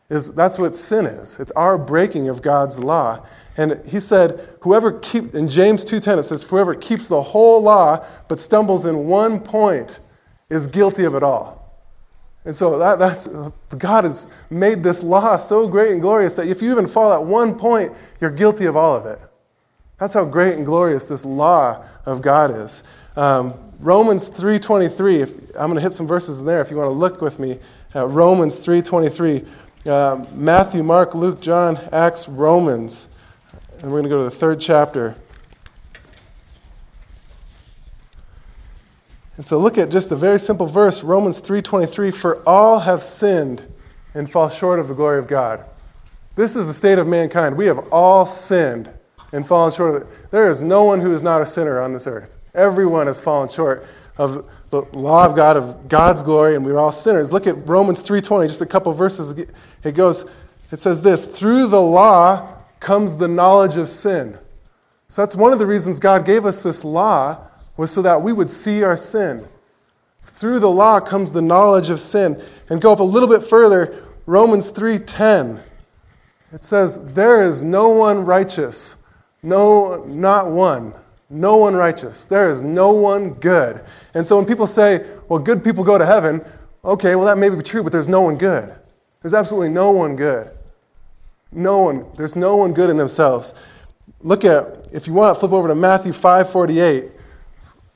is 0.09 0.31
that's 0.33 0.59
what 0.59 0.77
sin 0.77 1.07
is. 1.07 1.39
It's 1.41 1.53
our 1.53 1.77
breaking 1.77 2.29
of 2.29 2.43
God's 2.43 2.79
law. 2.79 3.25
And 3.57 3.85
he 3.87 4.01
said, 4.01 4.47
whoever 4.61 4.93
keep 4.93 5.35
in 5.35 5.49
James 5.49 5.85
2:10 5.85 6.19
it 6.19 6.23
says 6.25 6.43
whoever 6.43 6.75
keeps 6.75 7.09
the 7.09 7.23
whole 7.23 7.63
law 7.63 8.05
but 8.29 8.39
stumbles 8.39 8.87
in 8.87 9.07
one 9.07 9.41
point 9.41 10.01
is 10.49 10.67
guilty 10.67 11.05
of 11.05 11.15
it 11.15 11.23
all. 11.23 11.67
And 12.45 12.55
so 12.55 12.79
that, 12.79 13.01
that's 13.01 13.27
God 13.77 14.05
has 14.05 14.31
made 14.51 14.85
this 14.85 15.03
law 15.03 15.37
so 15.37 15.67
great 15.67 15.91
and 15.91 16.01
glorious 16.01 16.35
that 16.35 16.47
if 16.47 16.63
you 16.63 16.71
even 16.71 16.87
fall 16.87 17.13
at 17.13 17.23
one 17.23 17.59
point, 17.59 17.93
you're 18.21 18.31
guilty 18.31 18.67
of 18.67 18.77
all 18.77 18.95
of 18.95 19.07
it. 19.07 19.21
That's 19.99 20.15
how 20.15 20.25
great 20.25 20.55
and 20.55 20.65
glorious 20.65 21.07
this 21.07 21.25
law 21.25 21.85
of 22.05 22.23
God 22.23 22.57
is. 22.57 22.85
Um, 23.17 23.55
Romans 23.81 24.31
3.23, 24.31 25.51
I'm 25.57 25.71
going 25.71 25.75
to 25.75 25.81
hit 25.81 25.93
some 25.93 26.07
verses 26.07 26.39
in 26.39 26.47
there 26.47 26.61
if 26.61 26.71
you 26.71 26.77
want 26.77 26.89
to 26.89 26.93
look 26.93 27.21
with 27.21 27.39
me 27.39 27.59
at 27.95 28.09
Romans 28.09 28.57
3.23. 28.59 29.47
Uh, 29.87 30.25
Matthew, 30.33 30.83
Mark, 30.83 31.15
Luke, 31.15 31.41
John, 31.41 31.77
Acts, 31.93 32.29
Romans. 32.29 33.09
And 33.79 33.93
we're 33.93 34.01
going 34.01 34.05
to 34.05 34.09
go 34.09 34.19
to 34.19 34.25
the 34.25 34.31
third 34.31 34.61
chapter. 34.61 35.15
And 39.37 39.47
so 39.47 39.59
look 39.59 39.77
at 39.79 39.91
just 39.91 40.11
a 40.11 40.17
very 40.17 40.39
simple 40.39 40.67
verse, 40.67 41.05
Romans 41.05 41.41
3:23, 41.41 42.11
for 42.11 42.43
all 42.49 42.81
have 42.81 43.03
sinned 43.03 43.63
and 44.15 44.31
fall 44.31 44.49
short 44.49 44.79
of 44.79 44.89
the 44.89 44.95
glory 44.95 45.19
of 45.19 45.29
God. 45.29 45.65
This 46.37 46.57
is 46.57 46.67
the 46.67 46.73
state 46.73 46.99
of 46.99 47.07
mankind. 47.07 47.57
We 47.57 47.67
have 47.67 47.79
all 47.93 48.25
sinned 48.27 48.91
and 49.33 49.47
fallen 49.47 49.73
short 49.73 49.95
of 49.95 50.03
it. 50.03 50.31
There 50.31 50.49
is 50.49 50.63
no 50.63 50.85
one 50.85 51.01
who 51.01 51.13
is 51.13 51.23
not 51.23 51.43
a 51.43 51.47
sinner 51.47 51.81
on 51.81 51.93
this 51.93 52.07
earth. 52.07 52.37
Everyone 52.55 53.07
has 53.07 53.21
fallen 53.21 53.49
short 53.49 53.87
of 54.17 54.49
the 54.71 54.83
law 54.93 55.27
of 55.27 55.37
God, 55.37 55.57
of 55.57 55.89
God's 55.89 56.23
glory, 56.23 56.57
and 56.57 56.65
we're 56.65 56.79
all 56.79 56.93
sinners. 56.93 57.33
Look 57.33 57.47
at 57.47 57.69
Romans 57.69 58.03
3:20, 58.03 58.47
just 58.47 58.61
a 58.61 58.67
couple 58.67 58.93
verses. 58.93 59.31
It 59.85 59.93
goes, 59.93 60.27
it 60.71 60.79
says 60.79 61.03
this: 61.03 61.25
through 61.25 61.69
the 61.69 61.81
law 61.81 62.49
comes 62.81 63.17
the 63.17 63.29
knowledge 63.29 63.77
of 63.77 63.89
sin. 63.89 64.39
So 65.09 65.23
that's 65.23 65.37
one 65.37 65.53
of 65.53 65.59
the 65.59 65.67
reasons 65.67 66.01
God 66.01 66.25
gave 66.25 66.45
us 66.45 66.63
this 66.63 66.85
law, 66.85 67.39
was 67.77 67.91
so 67.91 68.03
that 68.03 68.23
we 68.23 68.33
would 68.33 68.51
see 68.51 68.83
our 68.83 68.97
sin. 68.97 69.47
Through 70.23 70.59
the 70.59 70.71
law 70.71 71.01
comes 71.01 71.31
the 71.31 71.43
knowledge 71.43 71.89
of 71.89 72.01
sin. 72.01 72.43
And 72.69 72.81
go 72.81 72.93
up 72.93 72.99
a 72.99 73.05
little 73.05 73.29
bit 73.29 73.45
further, 73.45 74.03
Romans 74.27 74.71
3:10. 74.71 75.61
It 76.53 76.65
says, 76.65 77.13
There 77.15 77.43
is 77.43 77.65
no 77.65 77.89
one 77.89 78.25
righteous, 78.25 78.97
no, 79.43 80.05
not 80.05 80.51
one. 80.51 80.95
No 81.29 81.57
one 81.57 81.75
righteous. 81.75 82.25
There 82.25 82.49
is 82.49 82.63
no 82.63 82.93
one 82.93 83.35
good. 83.35 83.85
And 84.15 84.27
so 84.27 84.37
when 84.37 84.47
people 84.47 84.67
say, 84.67 85.05
well, 85.29 85.41
good 85.41 85.65
people 85.65 85.83
go 85.83 85.99
to 85.99 86.07
heaven, 86.07 86.45
okay, 86.85 87.17
well, 87.17 87.27
that 87.27 87.39
may 87.39 87.49
be 87.49 87.61
true, 87.63 87.83
but 87.83 87.93
there's 87.93 88.09
no 88.09 88.21
one 88.21 88.39
good. 88.39 88.73
There's 89.23 89.35
absolutely 89.35 89.71
no 89.71 89.91
one 89.91 90.15
good. 90.15 90.51
No 91.51 91.81
one. 91.81 92.07
There's 92.17 92.37
no 92.37 92.57
one 92.57 92.73
good 92.73 92.91
in 92.91 92.97
themselves. 92.97 93.55
Look 94.21 94.45
at, 94.45 94.87
if 94.93 95.07
you 95.07 95.15
want, 95.15 95.39
flip 95.39 95.53
over 95.53 95.69
to 95.69 95.75
Matthew 95.75 96.13
5 96.13 96.51
48. 96.51 97.11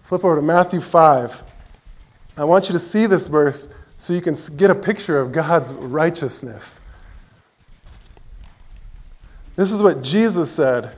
Flip 0.03 0.25
over 0.25 0.37
to 0.37 0.43
Matthew 0.43 0.81
5. 0.81 1.43
I 2.37 2.45
want 2.45 2.69
you 2.69 2.73
to 2.73 2.79
see 2.79 3.07
this 3.07 3.29
verse 3.29 3.69
so 3.97 4.13
you 4.13 4.21
can 4.21 4.35
get 4.57 4.71
a 4.71 4.75
picture 4.75 5.21
of 5.21 5.31
God's 5.31 5.73
righteousness. 5.75 6.81
This 9.57 9.71
is 9.71 9.83
what 9.83 10.03
Jesus 10.03 10.51
said 10.51 10.97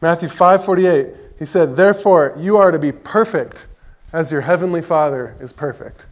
Matthew 0.00 0.28
5:48, 0.28 1.14
he 1.38 1.44
said, 1.44 1.76
"Therefore 1.76 2.34
you 2.36 2.56
are 2.56 2.70
to 2.70 2.78
be 2.78 2.92
perfect 2.92 3.66
as 4.12 4.30
your 4.32 4.42
heavenly 4.42 4.82
Father 4.82 5.34
is 5.40 5.52
perfect." 5.52 6.06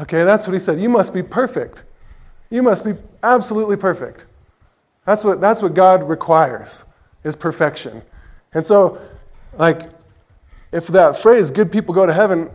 Okay, 0.00 0.24
that's 0.24 0.46
what 0.46 0.54
he 0.54 0.58
said. 0.58 0.80
You 0.80 0.88
must 0.88 1.12
be 1.12 1.22
perfect. 1.22 1.84
You 2.50 2.62
must 2.62 2.84
be 2.84 2.94
absolutely 3.22 3.76
perfect. 3.76 4.24
That's 5.04 5.24
what, 5.24 5.40
that's 5.40 5.62
what 5.62 5.74
God 5.74 6.08
requires, 6.08 6.84
is 7.24 7.36
perfection. 7.36 8.02
And 8.54 8.64
so, 8.64 9.00
like, 9.58 9.90
if 10.70 10.86
that 10.88 11.16
phrase, 11.16 11.50
good 11.50 11.72
people 11.72 11.94
go 11.94 12.06
to 12.06 12.12
heaven, 12.12 12.50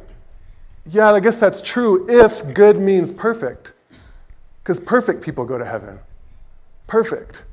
yeah, 0.85 1.11
I 1.11 1.19
guess 1.19 1.39
that's 1.39 1.61
true 1.61 2.05
if 2.09 2.53
good 2.53 2.79
means 2.79 3.11
perfect. 3.11 3.73
Because 4.63 4.79
perfect 4.79 5.21
people 5.21 5.45
go 5.45 5.57
to 5.57 5.65
heaven. 5.65 5.99
Perfect. 6.87 7.43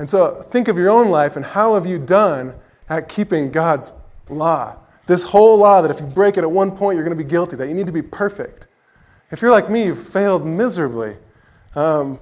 And 0.00 0.08
so 0.08 0.34
think 0.34 0.68
of 0.68 0.78
your 0.78 0.88
own 0.88 1.10
life 1.10 1.36
and 1.36 1.44
how 1.44 1.74
have 1.74 1.84
you 1.84 1.98
done 1.98 2.54
at 2.88 3.10
keeping 3.10 3.50
God's 3.50 3.92
law? 4.30 4.76
This 5.06 5.24
whole 5.24 5.58
law 5.58 5.82
that 5.82 5.90
if 5.90 6.00
you 6.00 6.06
break 6.06 6.38
it 6.38 6.40
at 6.40 6.50
one 6.50 6.74
point, 6.74 6.96
you're 6.96 7.04
going 7.04 7.16
to 7.16 7.22
be 7.22 7.28
guilty, 7.28 7.54
that 7.56 7.68
you 7.68 7.74
need 7.74 7.84
to 7.84 7.92
be 7.92 8.00
perfect. 8.00 8.66
If 9.30 9.42
you're 9.42 9.50
like 9.50 9.68
me, 9.68 9.84
you've 9.84 10.02
failed 10.02 10.46
miserably. 10.46 11.18
Um, 11.74 12.12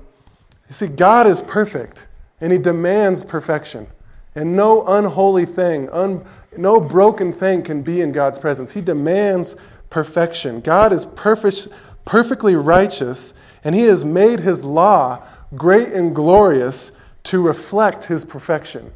you 0.67 0.73
see, 0.73 0.89
God 0.89 1.29
is 1.29 1.41
perfect 1.41 2.09
and 2.41 2.51
He 2.51 2.59
demands 2.59 3.23
perfection. 3.23 3.87
And 4.35 4.57
no 4.57 4.85
unholy 4.85 5.47
thing, 5.47 5.89
un, 5.91 6.27
no 6.57 6.81
broken 6.81 7.33
thing 7.33 7.63
can 7.63 7.83
be 7.83 8.01
in 8.01 8.11
God's 8.11 8.41
presence. 8.41 8.73
He 8.73 8.81
demands 8.81 9.55
perfection. 9.89 10.63
God 10.63 10.93
is 10.93 11.07
perfect, 11.07 11.69
perfectly 12.05 12.57
righteous, 12.57 13.35
and 13.63 13.77
He 13.77 13.83
has 13.83 14.05
made 14.05 14.41
His 14.41 14.65
law 14.65 15.23
great 15.55 15.93
and 15.93 16.13
glorious 16.13 16.91
to 17.25 17.41
reflect 17.41 18.05
his 18.05 18.25
perfection. 18.25 18.93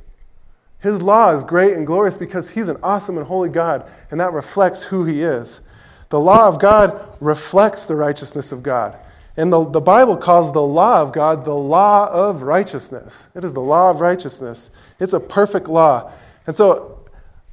His 0.79 1.01
law 1.01 1.35
is 1.35 1.45
great 1.45 1.75
and 1.75 1.87
glorious 1.87 2.19
because 2.19 2.51
he's 2.51 2.69
an 2.69 2.77
awesome 2.83 3.17
and 3.17 3.27
holy 3.27 3.49
God, 3.49 3.89
and 4.11 4.19
that 4.21 4.33
reflects 4.33 4.85
who 4.85 5.05
he 5.05 5.23
is. 5.23 5.61
The 6.09 6.21
law 6.21 6.49
of 6.49 6.59
God 6.59 7.17
reflects 7.21 7.87
the 7.87 7.97
righteousness 7.97 8.53
of 8.53 8.63
God. 8.63 8.99
And 9.37 9.53
the, 9.53 9.65
the 9.65 9.81
Bible 9.81 10.17
calls 10.17 10.53
the 10.53 10.63
law 10.63 11.01
of 11.01 11.13
God 11.13 11.45
the 11.45 11.55
law 11.55 12.09
of 12.09 12.43
righteousness. 12.43 13.29
It 13.35 13.45
is 13.45 13.55
the 13.55 13.61
law 13.61 13.91
of 13.91 14.01
righteousness. 14.01 14.71
It's 15.01 15.15
a 15.15 15.21
perfect 15.21 15.69
law. 15.69 16.13
And 16.47 16.55
so 16.55 17.01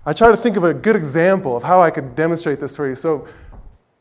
I 0.05 0.13
try 0.13 0.29
to 0.29 0.37
think 0.37 0.57
of 0.57 0.63
a 0.63 0.73
good 0.73 0.95
example 0.95 1.55
of 1.55 1.63
how 1.63 1.81
I 1.81 1.91
could 1.91 2.15
demonstrate 2.15 2.59
this 2.59 2.75
for 2.75 2.89
you. 2.89 2.95
So 2.95 3.27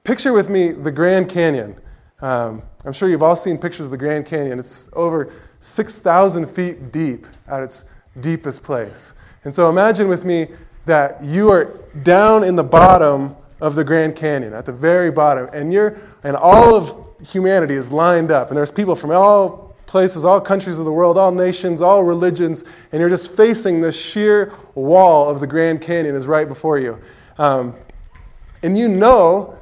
picture 0.02 0.32
with 0.32 0.48
me 0.48 0.72
the 0.72 0.90
Grand 0.90 1.28
Canyon. 1.28 1.76
Um, 2.20 2.62
I'm 2.84 2.92
sure 2.92 3.08
you've 3.08 3.22
all 3.22 3.36
seen 3.36 3.58
pictures 3.58 3.86
of 3.86 3.90
the 3.92 3.96
Grand 3.96 4.26
Canyon. 4.26 4.58
It's 4.58 4.90
over 4.94 5.32
6,000 5.60 6.46
feet 6.46 6.90
deep 6.90 7.26
at 7.46 7.62
its 7.62 7.84
deepest 8.20 8.62
place. 8.62 9.14
And 9.44 9.54
so 9.54 9.68
imagine 9.68 10.08
with 10.08 10.24
me 10.24 10.48
that 10.86 11.22
you 11.22 11.50
are 11.50 11.80
down 12.02 12.42
in 12.42 12.56
the 12.56 12.64
bottom 12.64 13.36
of 13.60 13.74
the 13.74 13.84
Grand 13.84 14.16
Canyon, 14.16 14.52
at 14.52 14.66
the 14.66 14.72
very 14.72 15.10
bottom, 15.10 15.48
and 15.52 15.72
you're 15.72 16.00
and 16.22 16.36
all 16.36 16.74
of 16.74 16.96
humanity 17.24 17.74
is 17.74 17.92
lined 17.92 18.30
up, 18.30 18.48
and 18.48 18.56
there's 18.56 18.70
people 18.70 18.94
from 18.94 19.10
all 19.10 19.76
places, 19.86 20.24
all 20.24 20.40
countries 20.40 20.78
of 20.78 20.84
the 20.84 20.92
world, 20.92 21.16
all 21.16 21.32
nations, 21.32 21.80
all 21.80 22.04
religions, 22.04 22.64
and 22.92 23.00
you're 23.00 23.08
just 23.08 23.32
facing 23.32 23.80
this 23.80 23.98
sheer 23.98 24.52
wall 24.74 25.28
of 25.28 25.40
the 25.40 25.46
Grand 25.46 25.80
Canyon 25.80 26.14
is 26.14 26.26
right 26.26 26.46
before 26.46 26.78
you. 26.78 26.98
Um, 27.38 27.74
and 28.62 28.76
you 28.76 28.88
know, 28.88 29.57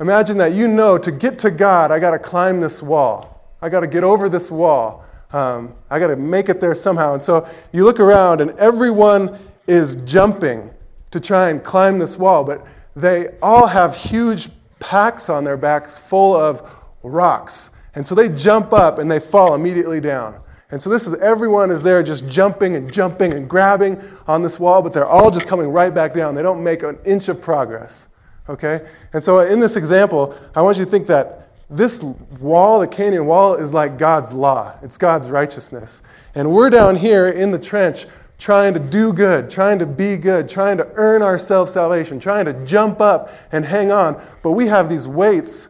imagine 0.00 0.38
that 0.38 0.52
you 0.52 0.68
know 0.68 0.98
to 0.98 1.10
get 1.10 1.38
to 1.40 1.50
God, 1.50 1.90
I 1.90 1.98
got 1.98 2.10
to 2.10 2.18
climb 2.18 2.60
this 2.60 2.82
wall. 2.82 3.54
I 3.62 3.68
got 3.68 3.80
to 3.80 3.86
get 3.86 4.04
over 4.04 4.28
this 4.28 4.50
wall. 4.50 5.04
Um, 5.32 5.74
I 5.90 5.98
got 5.98 6.08
to 6.08 6.16
make 6.16 6.48
it 6.48 6.60
there 6.60 6.74
somehow. 6.74 7.14
And 7.14 7.22
so 7.22 7.48
you 7.72 7.84
look 7.84 8.00
around, 8.00 8.40
and 8.40 8.50
everyone 8.52 9.38
is 9.66 9.96
jumping 9.96 10.70
to 11.10 11.20
try 11.20 11.50
and 11.50 11.62
climb 11.62 11.98
this 11.98 12.18
wall, 12.18 12.44
but 12.44 12.66
they 12.94 13.28
all 13.42 13.66
have 13.66 13.96
huge 13.96 14.48
packs 14.78 15.28
on 15.28 15.44
their 15.44 15.56
backs 15.56 15.98
full 15.98 16.34
of 16.34 16.68
rocks. 17.02 17.70
And 17.94 18.06
so 18.06 18.14
they 18.14 18.28
jump 18.28 18.72
up 18.72 18.98
and 18.98 19.10
they 19.10 19.18
fall 19.18 19.54
immediately 19.54 20.00
down. 20.00 20.40
And 20.70 20.82
so 20.82 20.90
this 20.90 21.06
is 21.06 21.14
everyone 21.14 21.70
is 21.70 21.82
there 21.82 22.02
just 22.02 22.28
jumping 22.28 22.74
and 22.74 22.92
jumping 22.92 23.32
and 23.32 23.48
grabbing 23.48 24.00
on 24.26 24.42
this 24.42 24.58
wall, 24.58 24.82
but 24.82 24.92
they're 24.92 25.06
all 25.06 25.30
just 25.30 25.46
coming 25.46 25.68
right 25.68 25.94
back 25.94 26.12
down. 26.12 26.34
They 26.34 26.42
don't 26.42 26.62
make 26.62 26.82
an 26.82 26.98
inch 27.04 27.28
of 27.28 27.40
progress. 27.40 28.08
Okay? 28.48 28.86
And 29.12 29.22
so 29.22 29.40
in 29.40 29.60
this 29.60 29.76
example, 29.76 30.36
I 30.54 30.62
want 30.62 30.78
you 30.78 30.84
to 30.84 30.90
think 30.90 31.06
that 31.06 31.48
this 31.68 32.02
wall, 32.02 32.80
the 32.80 32.86
canyon 32.86 33.26
wall, 33.26 33.54
is 33.54 33.74
like 33.74 33.98
God's 33.98 34.32
law. 34.32 34.74
It's 34.82 34.96
God's 34.96 35.30
righteousness. 35.30 36.02
And 36.34 36.52
we're 36.52 36.70
down 36.70 36.96
here 36.96 37.26
in 37.26 37.50
the 37.50 37.58
trench 37.58 38.06
trying 38.38 38.74
to 38.74 38.80
do 38.80 39.12
good, 39.12 39.48
trying 39.48 39.78
to 39.78 39.86
be 39.86 40.16
good, 40.16 40.48
trying 40.48 40.76
to 40.76 40.86
earn 40.94 41.22
ourselves 41.22 41.72
salvation, 41.72 42.20
trying 42.20 42.44
to 42.44 42.52
jump 42.66 43.00
up 43.00 43.32
and 43.50 43.64
hang 43.64 43.90
on. 43.90 44.22
But 44.42 44.52
we 44.52 44.66
have 44.68 44.88
these 44.88 45.08
weights 45.08 45.68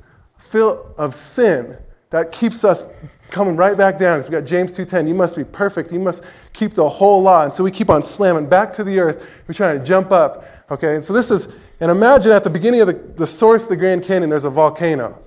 of 0.96 1.14
sin 1.14 1.76
that 2.08 2.32
keeps 2.32 2.64
us 2.64 2.82
coming 3.28 3.56
right 3.56 3.76
back 3.76 3.98
down. 3.98 4.22
So 4.22 4.30
we 4.30 4.38
got 4.38 4.46
James 4.46 4.72
2:10, 4.72 5.06
you 5.06 5.14
must 5.14 5.36
be 5.36 5.44
perfect. 5.44 5.92
You 5.92 5.98
must 5.98 6.24
keep 6.54 6.72
the 6.72 6.88
whole 6.88 7.20
law. 7.22 7.44
And 7.44 7.54
so 7.54 7.62
we 7.62 7.70
keep 7.70 7.90
on 7.90 8.02
slamming 8.02 8.48
back 8.48 8.72
to 8.74 8.84
the 8.84 8.98
earth. 8.98 9.26
We're 9.46 9.54
trying 9.54 9.78
to 9.78 9.84
jump 9.84 10.12
up. 10.12 10.44
Okay, 10.70 10.94
and 10.94 11.04
so 11.04 11.12
this 11.12 11.30
is, 11.30 11.48
and 11.80 11.90
imagine 11.90 12.32
at 12.32 12.44
the 12.44 12.50
beginning 12.50 12.80
of 12.80 12.86
the, 12.86 12.94
the 12.94 13.26
source 13.26 13.64
of 13.64 13.68
the 13.68 13.76
Grand 13.76 14.02
Canyon, 14.02 14.30
there's 14.30 14.44
a 14.44 14.50
volcano. 14.50 15.22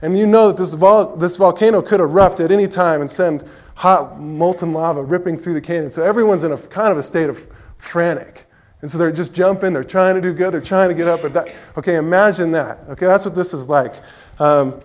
And 0.00 0.18
you 0.18 0.26
know 0.26 0.48
that 0.48 0.56
this, 0.56 0.74
vol- 0.74 1.16
this 1.16 1.36
volcano 1.36 1.82
could 1.82 2.00
erupt 2.00 2.40
at 2.40 2.50
any 2.50 2.66
time 2.66 3.00
and 3.00 3.10
send 3.10 3.48
hot 3.74 4.18
molten 4.18 4.72
lava 4.72 5.02
ripping 5.02 5.36
through 5.36 5.54
the 5.54 5.60
canyon. 5.60 5.90
So 5.90 6.04
everyone's 6.04 6.44
in 6.44 6.52
a 6.52 6.58
kind 6.58 6.92
of 6.92 6.98
a 6.98 7.02
state 7.02 7.30
of 7.30 7.46
frantic. 7.78 8.46
And 8.80 8.90
so 8.90 8.98
they're 8.98 9.12
just 9.12 9.32
jumping, 9.32 9.72
they're 9.72 9.84
trying 9.84 10.16
to 10.16 10.20
do 10.20 10.32
good, 10.32 10.52
they're 10.52 10.60
trying 10.60 10.88
to 10.88 10.94
get 10.94 11.06
up. 11.06 11.22
That, 11.22 11.54
okay, 11.76 11.96
imagine 11.96 12.50
that. 12.52 12.80
Okay, 12.88 13.06
that's 13.06 13.24
what 13.24 13.34
this 13.34 13.52
is 13.52 13.68
like. 13.68 13.94
Um, 14.40 14.80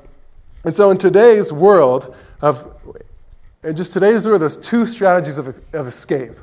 and 0.63 0.75
so 0.75 0.91
in 0.91 0.97
today's 0.97 1.51
world 1.51 2.15
of, 2.41 2.75
just 3.73 3.93
today's 3.93 4.27
world, 4.27 4.41
there's 4.41 4.57
two 4.57 4.85
strategies 4.85 5.39
of, 5.39 5.59
of 5.73 5.87
escape 5.87 6.33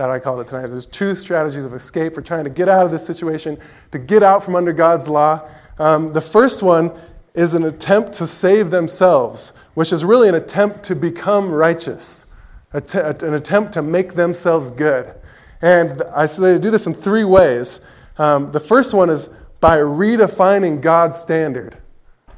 that 0.00 0.08
I 0.08 0.18
call 0.18 0.40
it 0.40 0.46
tonight. 0.46 0.66
There's 0.68 0.86
two 0.86 1.14
strategies 1.14 1.66
of 1.66 1.74
escape 1.74 2.14
for 2.14 2.22
trying 2.22 2.44
to 2.44 2.50
get 2.50 2.70
out 2.70 2.86
of 2.86 2.90
this 2.90 3.04
situation, 3.04 3.58
to 3.92 3.98
get 3.98 4.22
out 4.22 4.42
from 4.42 4.56
under 4.56 4.72
God's 4.72 5.10
law. 5.10 5.46
Um, 5.78 6.14
the 6.14 6.22
first 6.22 6.62
one 6.62 6.92
is 7.34 7.52
an 7.52 7.64
attempt 7.64 8.14
to 8.14 8.26
save 8.26 8.70
themselves, 8.70 9.52
which 9.74 9.92
is 9.92 10.02
really 10.02 10.30
an 10.30 10.34
attempt 10.34 10.84
to 10.84 10.94
become 10.94 11.52
righteous, 11.52 12.24
an 12.72 13.34
attempt 13.34 13.74
to 13.74 13.82
make 13.82 14.14
themselves 14.14 14.70
good. 14.70 15.14
And 15.60 16.02
I 16.14 16.24
say 16.24 16.54
they 16.54 16.58
do 16.58 16.70
this 16.70 16.86
in 16.86 16.94
three 16.94 17.24
ways. 17.24 17.80
Um, 18.16 18.52
the 18.52 18.60
first 18.60 18.94
one 18.94 19.10
is 19.10 19.28
by 19.60 19.76
redefining 19.76 20.80
God's 20.80 21.18
standard. 21.18 21.76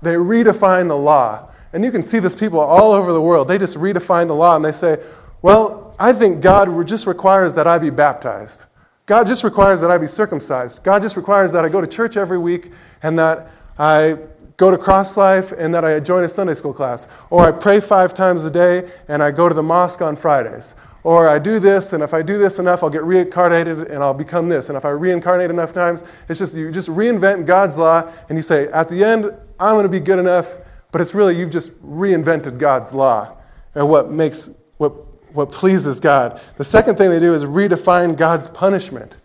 They 0.02 0.14
redefine 0.14 0.88
the 0.88 0.98
law. 0.98 1.48
And 1.72 1.84
you 1.84 1.92
can 1.92 2.02
see 2.02 2.18
this 2.18 2.34
people 2.34 2.58
all 2.58 2.90
over 2.90 3.12
the 3.12 3.22
world. 3.22 3.46
They 3.46 3.56
just 3.56 3.76
redefine 3.76 4.26
the 4.26 4.34
law 4.34 4.56
and 4.56 4.64
they 4.64 4.72
say, 4.72 5.00
well, 5.42 5.91
I 6.02 6.12
think 6.12 6.40
God 6.40 6.88
just 6.88 7.06
requires 7.06 7.54
that 7.54 7.68
I 7.68 7.78
be 7.78 7.88
baptized. 7.88 8.66
God 9.06 9.24
just 9.24 9.44
requires 9.44 9.80
that 9.82 9.90
I 9.92 9.98
be 9.98 10.08
circumcised. 10.08 10.82
God 10.82 11.00
just 11.00 11.16
requires 11.16 11.52
that 11.52 11.64
I 11.64 11.68
go 11.68 11.80
to 11.80 11.86
church 11.86 12.16
every 12.16 12.38
week 12.38 12.72
and 13.04 13.16
that 13.20 13.52
I 13.78 14.18
go 14.56 14.72
to 14.72 14.76
Cross 14.76 15.16
Life 15.16 15.52
and 15.52 15.72
that 15.72 15.84
I 15.84 16.00
join 16.00 16.24
a 16.24 16.28
Sunday 16.28 16.54
school 16.54 16.74
class. 16.74 17.06
Or 17.30 17.46
I 17.46 17.52
pray 17.52 17.78
five 17.78 18.14
times 18.14 18.44
a 18.44 18.50
day 18.50 18.90
and 19.06 19.22
I 19.22 19.30
go 19.30 19.48
to 19.48 19.54
the 19.54 19.62
mosque 19.62 20.02
on 20.02 20.16
Fridays. 20.16 20.74
Or 21.04 21.28
I 21.28 21.38
do 21.38 21.60
this, 21.60 21.92
and 21.92 22.02
if 22.02 22.12
I 22.14 22.22
do 22.22 22.36
this 22.36 22.58
enough, 22.58 22.82
I'll 22.82 22.90
get 22.90 23.04
reincarnated 23.04 23.88
and 23.88 24.02
I'll 24.02 24.12
become 24.12 24.48
this. 24.48 24.70
And 24.70 24.76
if 24.76 24.84
I 24.84 24.90
reincarnate 24.90 25.50
enough 25.50 25.72
times, 25.72 26.02
it's 26.28 26.40
just 26.40 26.56
you 26.56 26.72
just 26.72 26.88
reinvent 26.88 27.46
God's 27.46 27.78
law 27.78 28.10
and 28.28 28.36
you 28.36 28.42
say, 28.42 28.66
at 28.72 28.88
the 28.88 29.04
end, 29.04 29.26
I'm 29.60 29.76
going 29.76 29.84
to 29.84 29.88
be 29.88 30.00
good 30.00 30.18
enough, 30.18 30.58
but 30.90 31.00
it's 31.00 31.14
really 31.14 31.38
you've 31.38 31.50
just 31.50 31.80
reinvented 31.80 32.58
God's 32.58 32.92
law 32.92 33.36
and 33.76 33.88
what 33.88 34.10
makes 34.10 34.50
what 34.78 35.11
what 35.32 35.50
pleases 35.50 36.00
God. 36.00 36.40
The 36.56 36.64
second 36.64 36.96
thing 36.96 37.10
they 37.10 37.20
do 37.20 37.34
is 37.34 37.44
redefine 37.44 38.16
God's 38.16 38.46
punishment. 38.48 39.16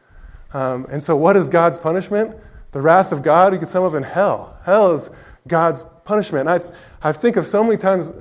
Um, 0.54 0.88
and 0.90 1.02
so, 1.02 1.16
what 1.16 1.36
is 1.36 1.50
God's 1.50 1.78
punishment? 1.78 2.36
The 2.72 2.82
wrath 2.82 3.12
of 3.12 3.24
God, 3.24 3.54
you 3.54 3.60
can 3.60 3.68
sum 3.68 3.84
up 3.84 3.94
in 3.94 4.04
hell. 4.04 4.58
Hell 4.64 4.92
is 4.92 5.10
God's 5.48 5.84
punishment. 6.04 6.50
And 6.50 6.64
I, 6.64 7.10
I 7.10 7.12
think 7.12 7.36
of 7.38 7.46
so 7.46 7.64
many 7.64 7.78
times 7.78 8.12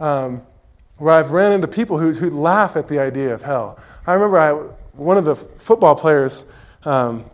um, 0.00 0.42
where 0.96 1.14
I've 1.14 1.30
ran 1.30 1.52
into 1.52 1.68
people 1.68 1.98
who, 1.98 2.12
who 2.12 2.30
laugh 2.30 2.76
at 2.76 2.88
the 2.88 2.98
idea 2.98 3.34
of 3.34 3.42
hell. 3.42 3.78
I 4.06 4.14
remember 4.14 4.38
I, 4.38 4.52
one 4.92 5.16
of 5.16 5.24
the 5.24 5.36
football 5.36 5.94
players 5.94 6.44
um, 6.84 7.24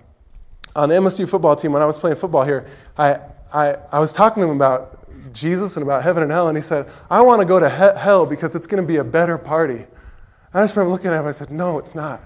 on 0.77 0.89
the 0.89 0.95
MSU 0.95 1.29
football 1.29 1.57
team, 1.57 1.73
when 1.73 1.83
I 1.83 1.87
was 1.87 1.99
playing 1.99 2.17
football 2.17 2.45
here, 2.45 2.67
I, 2.97 3.19
I, 3.53 3.77
I 3.91 3.99
was 3.99 4.13
talking 4.13 4.43
to 4.43 4.49
him 4.49 4.57
about 4.57 4.99
Jesus 5.33 5.77
and 5.77 5.83
about 5.83 6.03
heaven 6.03 6.23
and 6.23 6.31
hell, 6.31 6.49
and 6.49 6.57
he 6.57 6.63
said, 6.63 6.89
I 7.11 7.21
want 7.23 7.41
to 7.41 7.47
go 7.47 7.59
to 7.59 7.69
he- 7.69 7.99
hell 7.99 8.27
because 8.27 8.55
it's 8.55 8.67
going 8.67 8.83
to 8.83 8.87
be 8.87 8.97
a 8.97 9.05
better 9.05 9.39
party. 9.39 9.87
I 10.55 10.63
just 10.63 10.77
remember 10.77 10.93
looking 10.93 11.11
at 11.11 11.21
him, 11.21 11.27
I 11.27 11.31
said, 11.31 11.51
No, 11.51 11.79
it's 11.79 11.95
not. 11.95 12.23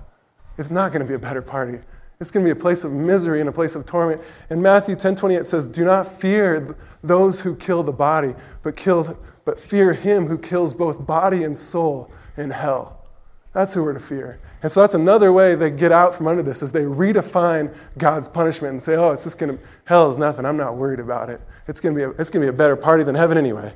It's 0.59 0.71
not 0.71 0.93
going 0.93 1.01
to 1.03 1.09
be 1.09 1.15
a 1.15 1.19
better 1.19 1.43
party. 1.43 1.79
It's 2.21 2.31
going 2.31 2.47
to 2.47 2.55
be 2.55 2.59
a 2.59 2.63
place 2.63 2.85
of 2.85 2.93
misery 2.93 3.41
and 3.41 3.49
a 3.49 3.53
place 3.53 3.75
of 3.75 3.85
torment. 3.85 4.21
In 4.49 4.63
Matthew 4.63 4.95
10 4.95 5.17
28, 5.17 5.41
it 5.41 5.47
says, 5.47 5.67
Do 5.67 5.85
not 5.85 6.07
fear 6.07 6.77
those 7.03 7.41
who 7.41 7.57
kill 7.57 7.83
the 7.83 7.93
body, 7.93 8.35
but, 8.63 8.77
kill, 8.77 9.19
but 9.45 9.59
fear 9.59 9.93
him 9.93 10.27
who 10.27 10.39
kills 10.39 10.73
both 10.75 11.05
body 11.05 11.43
and 11.43 11.57
soul 11.57 12.11
in 12.37 12.51
hell. 12.51 13.07
That's 13.53 13.75
who 13.75 13.83
we're 13.83 13.93
to 13.93 14.01
fear. 14.01 14.41
And 14.63 14.71
so 14.71 14.81
that's 14.81 14.95
another 14.95 15.33
way 15.33 15.55
they 15.57 15.71
get 15.71 15.91
out 15.91 16.15
from 16.15 16.29
under 16.29 16.43
this 16.43 16.63
is 16.63 16.71
they 16.71 16.83
redefine 16.83 17.75
God's 17.99 18.29
punishment 18.29 18.73
and 18.73 18.83
say, 18.83 18.95
oh, 18.95 19.11
it's 19.11 19.25
just 19.25 19.39
going 19.39 19.59
to, 19.59 19.65
hell 19.85 20.09
is 20.09 20.17
nothing. 20.17 20.47
I'm 20.47 20.57
not 20.57 20.77
worried 20.77 21.01
about 21.01 21.29
it. 21.29 21.41
It's 21.67 21.81
going 21.81 21.95
to 21.95 21.99
be 21.99 22.05
a, 22.05 22.11
it's 22.11 22.31
going 22.31 22.47
to 22.47 22.53
be 22.53 22.55
a 22.55 22.57
better 22.57 22.77
party 22.77 23.03
than 23.03 23.15
heaven 23.15 23.37
anyway. 23.37 23.75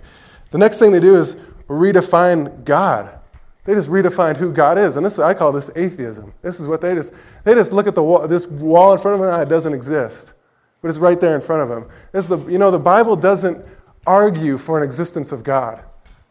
The 0.53 0.59
next 0.59 0.79
thing 0.79 0.93
they 0.93 1.01
do 1.01 1.17
is 1.17 1.37
redefine 1.69 2.65
God. 2.65 3.19
They 3.67 3.75
just 3.75 3.91
redefined 3.91 4.37
who 4.37 4.53
God 4.53 4.79
is. 4.79 4.97
And 4.97 5.05
this, 5.05 5.19
I 5.19 5.35
call 5.35 5.51
this 5.51 5.71
atheism. 5.75 6.33
This 6.41 6.61
is 6.61 6.69
what 6.69 6.81
they 6.81 6.95
just, 6.95 7.13
they 7.43 7.53
just 7.55 7.73
look 7.73 7.89
at 7.89 7.97
the 7.97 8.03
wall, 8.03 8.27
this 8.29 8.47
wall 8.47 8.93
in 8.93 8.99
front 8.99 9.17
of 9.17 9.21
them 9.21 9.35
and 9.35 9.43
it 9.43 9.49
doesn't 9.49 9.75
exist. 9.75 10.35
But 10.81 10.89
it's 10.89 10.99
right 10.99 11.21
there 11.21 11.35
in 11.35 11.41
front 11.41 11.63
of 11.63 11.69
them. 11.69 11.91
This 12.13 12.27
the, 12.27 12.39
you 12.47 12.59
know, 12.59 12.71
the 12.71 12.79
Bible 12.79 13.17
doesn't 13.17 13.65
argue 14.07 14.57
for 14.57 14.79
an 14.79 14.85
existence 14.85 15.33
of 15.33 15.43
God. 15.43 15.83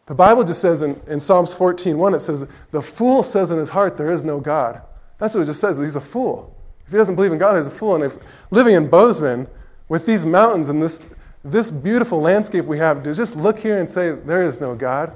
The 0.06 0.14
Bible 0.14 0.44
just 0.44 0.60
says 0.60 0.82
in, 0.82 1.00
in 1.08 1.20
Psalms 1.20 1.54
14:1, 1.54 2.14
it 2.14 2.20
says, 2.20 2.46
The 2.70 2.80
fool 2.80 3.22
says 3.22 3.50
in 3.50 3.58
his 3.58 3.70
heart, 3.70 3.98
There 3.98 4.10
is 4.10 4.24
no 4.24 4.40
God. 4.40 4.80
That's 5.18 5.34
what 5.34 5.42
it 5.42 5.46
just 5.46 5.60
says. 5.60 5.78
He's 5.78 5.96
a 5.96 6.00
fool. 6.00 6.56
If 6.86 6.92
he 6.92 6.96
doesn't 6.96 7.16
believe 7.16 7.32
in 7.32 7.38
God, 7.38 7.56
he's 7.56 7.66
a 7.66 7.70
fool. 7.70 7.96
And 7.96 8.04
if 8.04 8.16
living 8.50 8.76
in 8.76 8.88
Bozeman 8.88 9.48
with 9.88 10.06
these 10.06 10.24
mountains 10.24 10.68
and 10.68 10.80
this, 10.80 11.04
this 11.44 11.70
beautiful 11.70 12.20
landscape 12.20 12.64
we 12.64 12.78
have, 12.78 13.02
to 13.02 13.12
just 13.12 13.36
look 13.36 13.58
here 13.58 13.78
and 13.78 13.90
say, 13.90 14.12
There 14.12 14.42
is 14.42 14.60
no 14.60 14.74
God, 14.74 15.12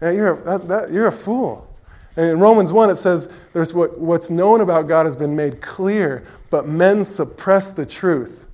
yeah, 0.00 0.10
you're, 0.10 0.34
a, 0.34 0.44
that, 0.44 0.68
that, 0.68 0.92
you're 0.92 1.06
a 1.06 1.12
fool. 1.12 1.66
And 2.16 2.26
in 2.26 2.40
Romans 2.40 2.72
1, 2.72 2.90
it 2.90 2.96
says, 2.96 3.28
There's 3.52 3.72
what, 3.72 3.98
What's 3.98 4.30
known 4.30 4.60
about 4.60 4.88
God 4.88 5.06
has 5.06 5.16
been 5.16 5.36
made 5.36 5.60
clear, 5.60 6.26
but 6.50 6.68
men 6.68 7.04
suppress 7.04 7.70
the 7.70 7.86
truth. 7.86 8.46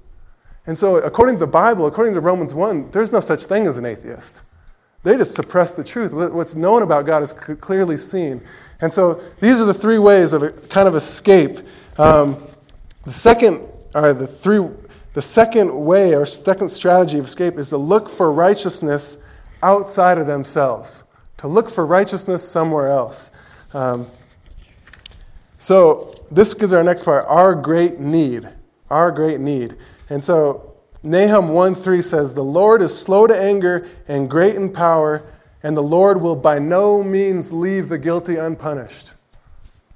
And 0.67 0.77
so, 0.77 0.97
according 0.97 1.37
to 1.37 1.41
the 1.41 1.47
Bible, 1.47 1.87
according 1.87 2.15
to 2.15 2.21
Romans 2.21 2.55
1, 2.55 2.91
there's 2.91 3.13
no 3.13 3.21
such 3.21 3.45
thing 3.45 3.67
as 3.67 3.77
an 3.77 3.85
atheist. 3.85 4.43
They 5.03 5.19
just 5.19 5.35
suppress 5.35 5.73
the 5.73 5.85
truth. 5.85 6.13
What's 6.13 6.55
known 6.55 6.83
about 6.83 7.05
God 7.05 7.23
is 7.23 7.35
clearly 7.35 7.99
seen. 7.99 8.41
And 8.81 8.91
so 8.93 9.23
these 9.39 9.61
are 9.61 9.67
the 9.67 9.75
three 9.75 9.99
ways 9.99 10.33
of 10.33 10.69
kind 10.71 10.89
of 10.89 10.95
escape. 10.95 11.59
Um, 11.99 12.49
the 13.05 13.13
second, 13.13 13.69
or 13.95 14.15
the 14.15 14.27
three, 14.27 14.67
the 15.13 15.23
second 15.23 15.79
way 15.85 16.15
or 16.15 16.25
second 16.25 16.69
strategy 16.69 17.19
of 17.19 17.27
escape 17.27 17.59
is 17.59 17.69
to 17.69 17.77
look 17.77 18.09
for 18.09 18.33
righteousness 18.33 19.19
outside 19.63 20.19
of 20.19 20.27
themselves, 20.27 21.04
to 21.39 21.49
look 21.49 21.71
for 21.71 21.85
righteousness 21.85 22.49
somewhere 22.49 22.89
else. 22.89 23.31
Um, 23.73 24.07
so 25.59 26.15
this 26.31 26.53
is 26.55 26.73
our 26.73 26.83
next 26.83 27.05
part: 27.05 27.25
our 27.29 27.55
great 27.55 28.01
need, 28.01 28.49
our 28.91 29.11
great 29.11 29.41
need. 29.41 29.77
And 30.11 30.23
so 30.23 30.75
Nahum 31.05 31.51
1 31.51 31.75
3 31.75 32.01
says, 32.01 32.33
The 32.33 32.43
Lord 32.43 32.81
is 32.81 32.99
slow 32.99 33.27
to 33.27 33.39
anger 33.39 33.87
and 34.09 34.29
great 34.29 34.57
in 34.57 34.73
power, 34.73 35.23
and 35.63 35.77
the 35.77 35.83
Lord 35.83 36.21
will 36.21 36.35
by 36.35 36.59
no 36.59 37.03
means 37.03 37.53
leave 37.53 37.91
the 37.91 37.99
guilty 37.99 38.37
unpunished. 38.37 39.13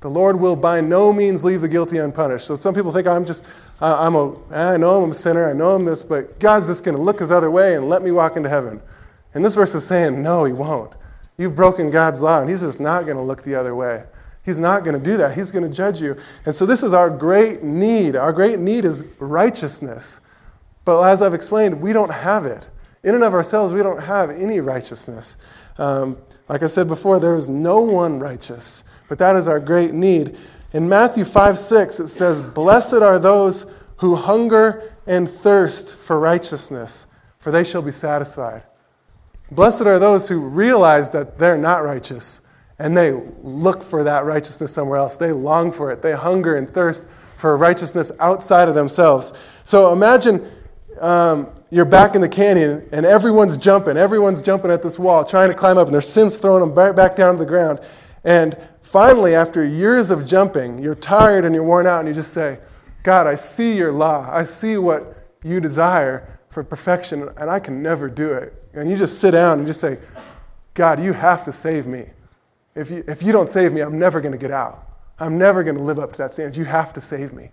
The 0.01 0.11
Lord 0.11 0.39
will 0.39 0.55
by 0.55 0.83
no 0.83 1.13
means 1.13 1.45
leave 1.45 1.63
the 1.63 1.69
guilty 1.69 1.97
unpunished. 1.97 2.47
So 2.47 2.55
some 2.55 2.75
people 2.75 2.93
think 2.93 3.07
I'm 3.09 3.25
just, 3.25 3.45
uh, 3.81 3.97
I'm 3.99 4.15
a, 4.15 4.35
I 4.53 4.77
know 4.77 5.03
I'm 5.03 5.11
a 5.11 5.15
sinner, 5.15 5.49
I 5.49 5.55
know 5.55 5.75
I'm 5.75 5.87
this, 5.87 6.03
but 6.03 6.39
God's 6.39 6.69
just 6.69 6.85
going 6.85 6.97
to 6.97 7.03
look 7.03 7.21
his 7.21 7.33
other 7.33 7.51
way 7.51 7.75
and 7.75 7.89
let 7.89 8.03
me 8.03 8.11
walk 8.11 8.37
into 8.37 8.51
heaven. 8.51 8.81
And 9.35 9.45
this 9.45 9.55
verse 9.55 9.75
is 9.75 9.87
saying, 9.87 10.23
no, 10.23 10.45
he 10.45 10.53
won't. 10.53 10.93
You've 11.39 11.55
broken 11.57 11.91
God's 11.91 12.21
law, 12.21 12.41
and 12.41 12.51
he's 12.51 12.61
just 12.61 12.81
not 12.81 13.05
going 13.05 13.17
to 13.17 13.23
look 13.23 13.43
the 13.43 13.55
other 13.55 13.75
way. 13.75 14.03
He's 14.45 14.59
not 14.59 14.83
going 14.83 14.99
to 14.99 15.05
do 15.05 15.17
that. 15.19 15.37
He's 15.37 15.53
going 15.53 15.69
to 15.69 15.75
judge 15.75 16.01
you. 16.01 16.17
And 16.45 16.55
so 16.55 16.67
this 16.67 16.83
is 16.83 16.93
our 16.93 17.09
great 17.09 17.63
need. 17.63 18.17
Our 18.17 18.33
great 18.33 18.59
need 18.59 18.85
is 18.85 19.05
righteousness. 19.19 20.21
But 20.85 21.03
as 21.03 21.23
I've 21.23 21.35
explained, 21.35 21.81
we 21.81 21.93
don't 21.93 22.11
have 22.11 22.45
it. 22.45 22.65
In 23.05 23.15
and 23.15 23.23
of 23.23 23.35
ourselves, 23.35 23.73
we 23.73 23.83
don't 23.83 24.03
have 24.03 24.31
any 24.31 24.61
righteousness. 24.61 25.37
Um, 25.77 26.19
like 26.49 26.63
I 26.63 26.67
said 26.67 26.89
before, 26.89 27.21
there 27.21 27.37
is 27.37 27.49
no 27.49 27.81
one 27.81 28.19
righteous, 28.19 28.85
but 29.09 29.19
that 29.19 29.37
is 29.37 29.47
our 29.49 29.61
great 29.61 29.93
need. 29.93 30.37
In 30.73 30.89
Matthew 30.89 31.25
5 31.25 31.59
6, 31.59 32.01
it 32.01 32.09
says, 32.09 32.41
Blessed 32.41 32.95
are 32.95 33.19
those 33.19 33.67
who 33.99 34.17
hunger 34.17 34.95
and 35.07 35.31
thirst 35.31 35.97
for 35.97 36.19
righteousness, 36.19 37.07
for 37.39 37.51
they 37.51 37.65
shall 37.65 37.83
be 37.83 37.93
satisfied. 37.93 38.63
Blessed 39.51 39.83
are 39.83 39.99
those 39.99 40.29
who 40.29 40.41
realize 40.41 41.11
that 41.13 41.39
they're 41.39 41.59
not 41.59 41.83
righteous 41.83 42.43
and 42.79 42.97
they 42.97 43.13
look 43.43 43.83
for 43.83 44.05
that 44.05 44.25
righteousness 44.25 44.73
somewhere 44.73 44.99
else. 44.99 45.17
They 45.17 45.33
long 45.33 45.73
for 45.73 45.91
it. 45.91 46.01
They 46.01 46.13
hunger 46.13 46.57
and 46.57 46.71
thirst 46.71 47.09
for 47.37 47.57
righteousness 47.57 48.13
outside 48.21 48.69
of 48.69 48.75
themselves. 48.75 49.33
So 49.65 49.93
imagine 49.93 50.51
um, 51.01 51.49
you're 51.71 51.85
back 51.85 52.15
in 52.15 52.21
the 52.21 52.29
canyon 52.29 52.89
and 52.93 53.05
everyone's 53.05 53.57
jumping. 53.57 53.97
Everyone's 53.97 54.43
jumping 54.43 54.71
at 54.71 54.83
this 54.83 54.99
wall, 54.99 55.25
trying 55.25 55.49
to 55.49 55.55
climb 55.55 55.79
up, 55.79 55.87
and 55.87 55.95
their 55.95 56.01
sins 56.01 56.37
throwing 56.37 56.61
them 56.61 56.75
right 56.75 56.95
back 56.95 57.17
down 57.17 57.35
to 57.35 57.39
the 57.39 57.47
ground. 57.47 57.81
And 58.25 58.57
finally, 58.83 59.35
after 59.35 59.65
years 59.65 60.11
of 60.11 60.27
jumping, 60.27 60.79
you're 60.79 60.95
tired 60.95 61.45
and 61.45 61.55
you're 61.55 61.65
worn 61.65 61.87
out, 61.87 62.01
and 62.01 62.09
you 62.09 62.15
just 62.15 62.33
say, 62.33 62.59
God, 63.03 63.27
I 63.27 63.37
see 63.37 63.77
your 63.77 63.93
law. 63.93 64.29
I 64.31 64.45
see 64.45 64.77
what 64.77 65.17
you 65.43 65.61
desire 65.61 66.39
for 66.51 66.65
perfection, 66.65 67.29
and 67.37 67.51
I 67.51 67.61
can 67.61 67.83
never 67.83 68.09
do 68.09 68.33
it. 68.33 68.55
And 68.81 68.91
you 68.91 68.97
just 68.97 69.21
sit 69.21 69.33
down 69.33 69.59
and 69.59 69.67
just 69.67 69.81
say, 69.81 69.99
God, 70.75 71.03
you 71.03 71.13
have 71.13 71.43
to 71.45 71.53
save 71.53 71.87
me. 71.87 72.07
If 72.75 72.91
you, 72.91 73.05
if 73.09 73.23
you 73.23 73.33
don't 73.33 73.49
save 73.49 73.73
me, 73.73 73.81
I'm 73.81 73.99
never 73.99 74.21
going 74.21 74.33
to 74.33 74.39
get 74.39 74.51
out. 74.51 74.87
I'm 75.19 75.37
never 75.37 75.65
going 75.65 75.77
to 75.77 75.83
live 75.83 75.99
up 75.99 76.13
to 76.13 76.19
that 76.19 76.33
standard. 76.33 76.57
You 76.57 76.65
have 76.65 76.93
to 76.93 77.01
save 77.01 77.33
me. 77.33 77.51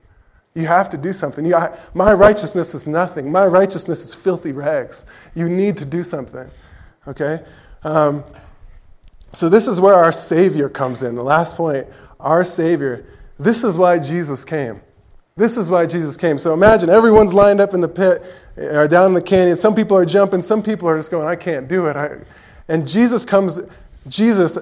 You 0.53 0.67
have 0.67 0.89
to 0.91 0.97
do 0.97 1.11
something. 1.11 1.45
You, 1.45 1.55
I, 1.55 1.77
my 1.93 2.13
righteousness 2.13 2.73
is 2.73 2.87
nothing. 2.87 3.31
My 3.31 3.45
righteousness 3.45 4.03
is 4.03 4.13
filthy 4.15 4.51
rags. 4.51 5.05
You 5.33 5.49
need 5.49 5.77
to 5.77 5.85
do 5.85 6.03
something. 6.03 6.49
Okay? 7.07 7.43
Um, 7.83 8.23
so, 9.31 9.49
this 9.49 9.67
is 9.67 9.81
where 9.81 9.95
our 9.95 10.13
Savior 10.13 10.69
comes 10.69 11.03
in. 11.03 11.15
The 11.15 11.23
last 11.23 11.57
point 11.57 11.87
our 12.19 12.43
Savior. 12.43 13.05
This 13.37 13.63
is 13.63 13.77
why 13.77 13.99
Jesus 13.99 14.45
came. 14.45 14.81
This 15.37 15.57
is 15.57 15.69
why 15.69 15.85
Jesus 15.85 16.15
came. 16.15 16.39
So, 16.39 16.53
imagine 16.53 16.89
everyone's 16.89 17.33
lined 17.33 17.59
up 17.59 17.73
in 17.73 17.81
the 17.81 17.89
pit 17.89 18.23
or 18.55 18.87
down 18.87 19.07
in 19.07 19.13
the 19.13 19.21
canyon. 19.21 19.57
Some 19.57 19.75
people 19.75 19.97
are 19.97 20.05
jumping, 20.05 20.41
some 20.41 20.63
people 20.63 20.87
are 20.87 20.95
just 20.95 21.11
going, 21.11 21.27
I 21.27 21.35
can't 21.35 21.67
do 21.67 21.87
it. 21.87 21.97
I, 21.97 22.19
and 22.69 22.87
Jesus 22.87 23.25
comes, 23.25 23.59
Jesus, 24.07 24.57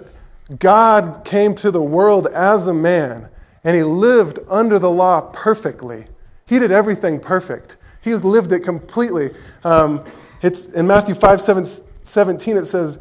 God 0.58 1.24
came 1.26 1.54
to 1.58 1.70
the 1.70 1.84
world 1.84 2.26
as 2.26 2.66
a 2.66 2.74
man, 2.74 3.30
and 3.64 3.76
he 3.76 3.84
lived 3.84 4.40
under 4.50 4.80
the 4.80 4.90
law 4.90 5.22
perfectly. 5.32 6.08
He 6.48 6.58
did 6.58 6.72
everything 6.72 7.20
perfect. 7.20 7.78
He 8.02 8.16
lived 8.16 8.52
it 8.52 8.62
completely. 8.62 9.30
Um, 9.64 10.04
it's 10.42 10.70
in 10.70 10.88
Matthew 10.88 11.14
5 11.14 11.40
7, 11.40 11.66
17, 12.02 12.58
it 12.58 12.66
says, 12.66 12.98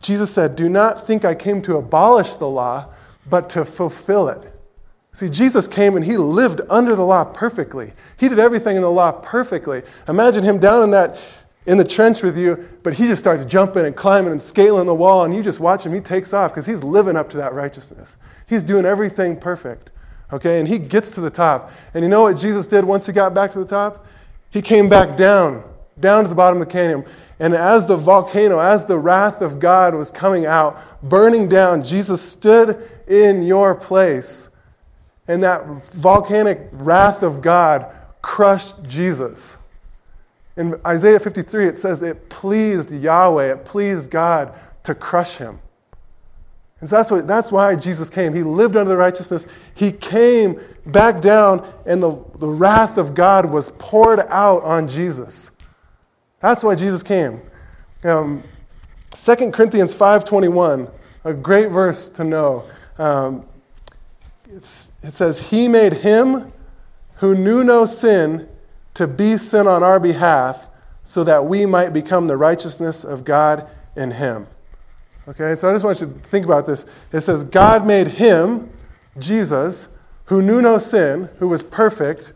Jesus 0.00 0.34
said, 0.34 0.56
Do 0.56 0.68
not 0.68 1.06
think 1.06 1.24
I 1.24 1.36
came 1.36 1.62
to 1.62 1.76
abolish 1.76 2.32
the 2.32 2.48
law, 2.48 2.92
but 3.30 3.48
to 3.50 3.64
fulfill 3.64 4.28
it. 4.28 4.51
See, 5.14 5.28
Jesus 5.28 5.68
came 5.68 5.94
and 5.94 6.04
he 6.04 6.16
lived 6.16 6.62
under 6.70 6.96
the 6.96 7.04
law 7.04 7.24
perfectly. 7.24 7.92
He 8.18 8.28
did 8.28 8.38
everything 8.38 8.76
in 8.76 8.82
the 8.82 8.90
law 8.90 9.12
perfectly. 9.12 9.82
Imagine 10.08 10.42
him 10.42 10.58
down 10.58 10.82
in 10.82 10.90
that 10.92 11.18
in 11.66 11.78
the 11.78 11.84
trench 11.84 12.22
with 12.22 12.36
you, 12.36 12.68
but 12.82 12.94
he 12.94 13.06
just 13.06 13.20
starts 13.20 13.44
jumping 13.44 13.86
and 13.86 13.94
climbing 13.94 14.32
and 14.32 14.42
scaling 14.42 14.86
the 14.86 14.94
wall, 14.94 15.24
and 15.24 15.34
you 15.34 15.42
just 15.42 15.60
watch 15.60 15.86
him. 15.86 15.94
He 15.94 16.00
takes 16.00 16.32
off 16.32 16.50
because 16.50 16.66
he's 16.66 16.82
living 16.82 17.16
up 17.16 17.30
to 17.30 17.36
that 17.36 17.52
righteousness. 17.52 18.16
He's 18.48 18.62
doing 18.62 18.84
everything 18.84 19.38
perfect. 19.38 19.90
Okay, 20.32 20.58
and 20.58 20.66
he 20.66 20.78
gets 20.78 21.12
to 21.12 21.20
the 21.20 21.30
top. 21.30 21.70
And 21.94 22.02
you 22.02 22.08
know 22.08 22.22
what 22.22 22.36
Jesus 22.36 22.66
did 22.66 22.84
once 22.84 23.06
he 23.06 23.12
got 23.12 23.34
back 23.34 23.52
to 23.52 23.58
the 23.58 23.66
top? 23.66 24.06
He 24.50 24.62
came 24.62 24.88
back 24.88 25.16
down, 25.16 25.62
down 26.00 26.24
to 26.24 26.28
the 26.28 26.34
bottom 26.34 26.60
of 26.60 26.66
the 26.66 26.72
canyon. 26.72 27.04
And 27.38 27.54
as 27.54 27.86
the 27.86 27.96
volcano, 27.96 28.58
as 28.58 28.86
the 28.86 28.98
wrath 28.98 29.40
of 29.40 29.60
God 29.60 29.94
was 29.94 30.10
coming 30.10 30.46
out, 30.46 30.78
burning 31.02 31.48
down, 31.48 31.84
Jesus 31.84 32.22
stood 32.22 32.88
in 33.06 33.42
your 33.42 33.74
place. 33.74 34.48
And 35.28 35.42
that 35.42 35.64
volcanic 35.92 36.68
wrath 36.72 37.22
of 37.22 37.42
God 37.42 37.86
crushed 38.20 38.82
Jesus. 38.84 39.56
In 40.56 40.80
Isaiah 40.86 41.18
53, 41.18 41.68
it 41.68 41.78
says 41.78 42.02
it 42.02 42.28
pleased 42.28 42.90
Yahweh, 42.90 43.52
it 43.52 43.64
pleased 43.64 44.10
God 44.10 44.54
to 44.84 44.94
crush 44.94 45.36
him. 45.36 45.60
And 46.80 46.88
so 46.88 46.96
that's, 46.96 47.10
what, 47.12 47.26
that's 47.28 47.52
why 47.52 47.76
Jesus 47.76 48.10
came. 48.10 48.34
He 48.34 48.42
lived 48.42 48.74
under 48.74 48.90
the 48.90 48.96
righteousness. 48.96 49.46
He 49.74 49.92
came 49.92 50.60
back 50.84 51.20
down, 51.20 51.72
and 51.86 52.02
the, 52.02 52.22
the 52.38 52.48
wrath 52.48 52.98
of 52.98 53.14
God 53.14 53.46
was 53.46 53.70
poured 53.78 54.18
out 54.28 54.64
on 54.64 54.88
Jesus. 54.88 55.52
That's 56.40 56.64
why 56.64 56.74
Jesus 56.74 57.04
came. 57.04 57.40
Um, 58.02 58.42
2 59.12 59.52
Corinthians 59.52 59.94
5.21, 59.94 60.90
a 61.24 61.32
great 61.32 61.70
verse 61.70 62.08
to 62.08 62.24
know. 62.24 62.64
Um, 62.98 63.46
it 64.52 65.12
says, 65.12 65.50
He 65.50 65.68
made 65.68 65.94
him 65.94 66.52
who 67.16 67.34
knew 67.34 67.64
no 67.64 67.84
sin 67.84 68.48
to 68.94 69.06
be 69.06 69.36
sin 69.36 69.66
on 69.66 69.82
our 69.82 70.00
behalf 70.00 70.68
so 71.02 71.24
that 71.24 71.44
we 71.44 71.66
might 71.66 71.92
become 71.92 72.26
the 72.26 72.36
righteousness 72.36 73.04
of 73.04 73.24
God 73.24 73.68
in 73.96 74.12
him. 74.12 74.46
Okay, 75.28 75.54
so 75.56 75.68
I 75.68 75.72
just 75.72 75.84
want 75.84 76.00
you 76.00 76.06
to 76.08 76.12
think 76.12 76.44
about 76.44 76.66
this. 76.66 76.84
It 77.12 77.20
says, 77.20 77.44
God 77.44 77.86
made 77.86 78.08
him, 78.08 78.70
Jesus, 79.18 79.88
who 80.26 80.42
knew 80.42 80.60
no 80.60 80.78
sin, 80.78 81.28
who 81.38 81.48
was 81.48 81.62
perfect. 81.62 82.32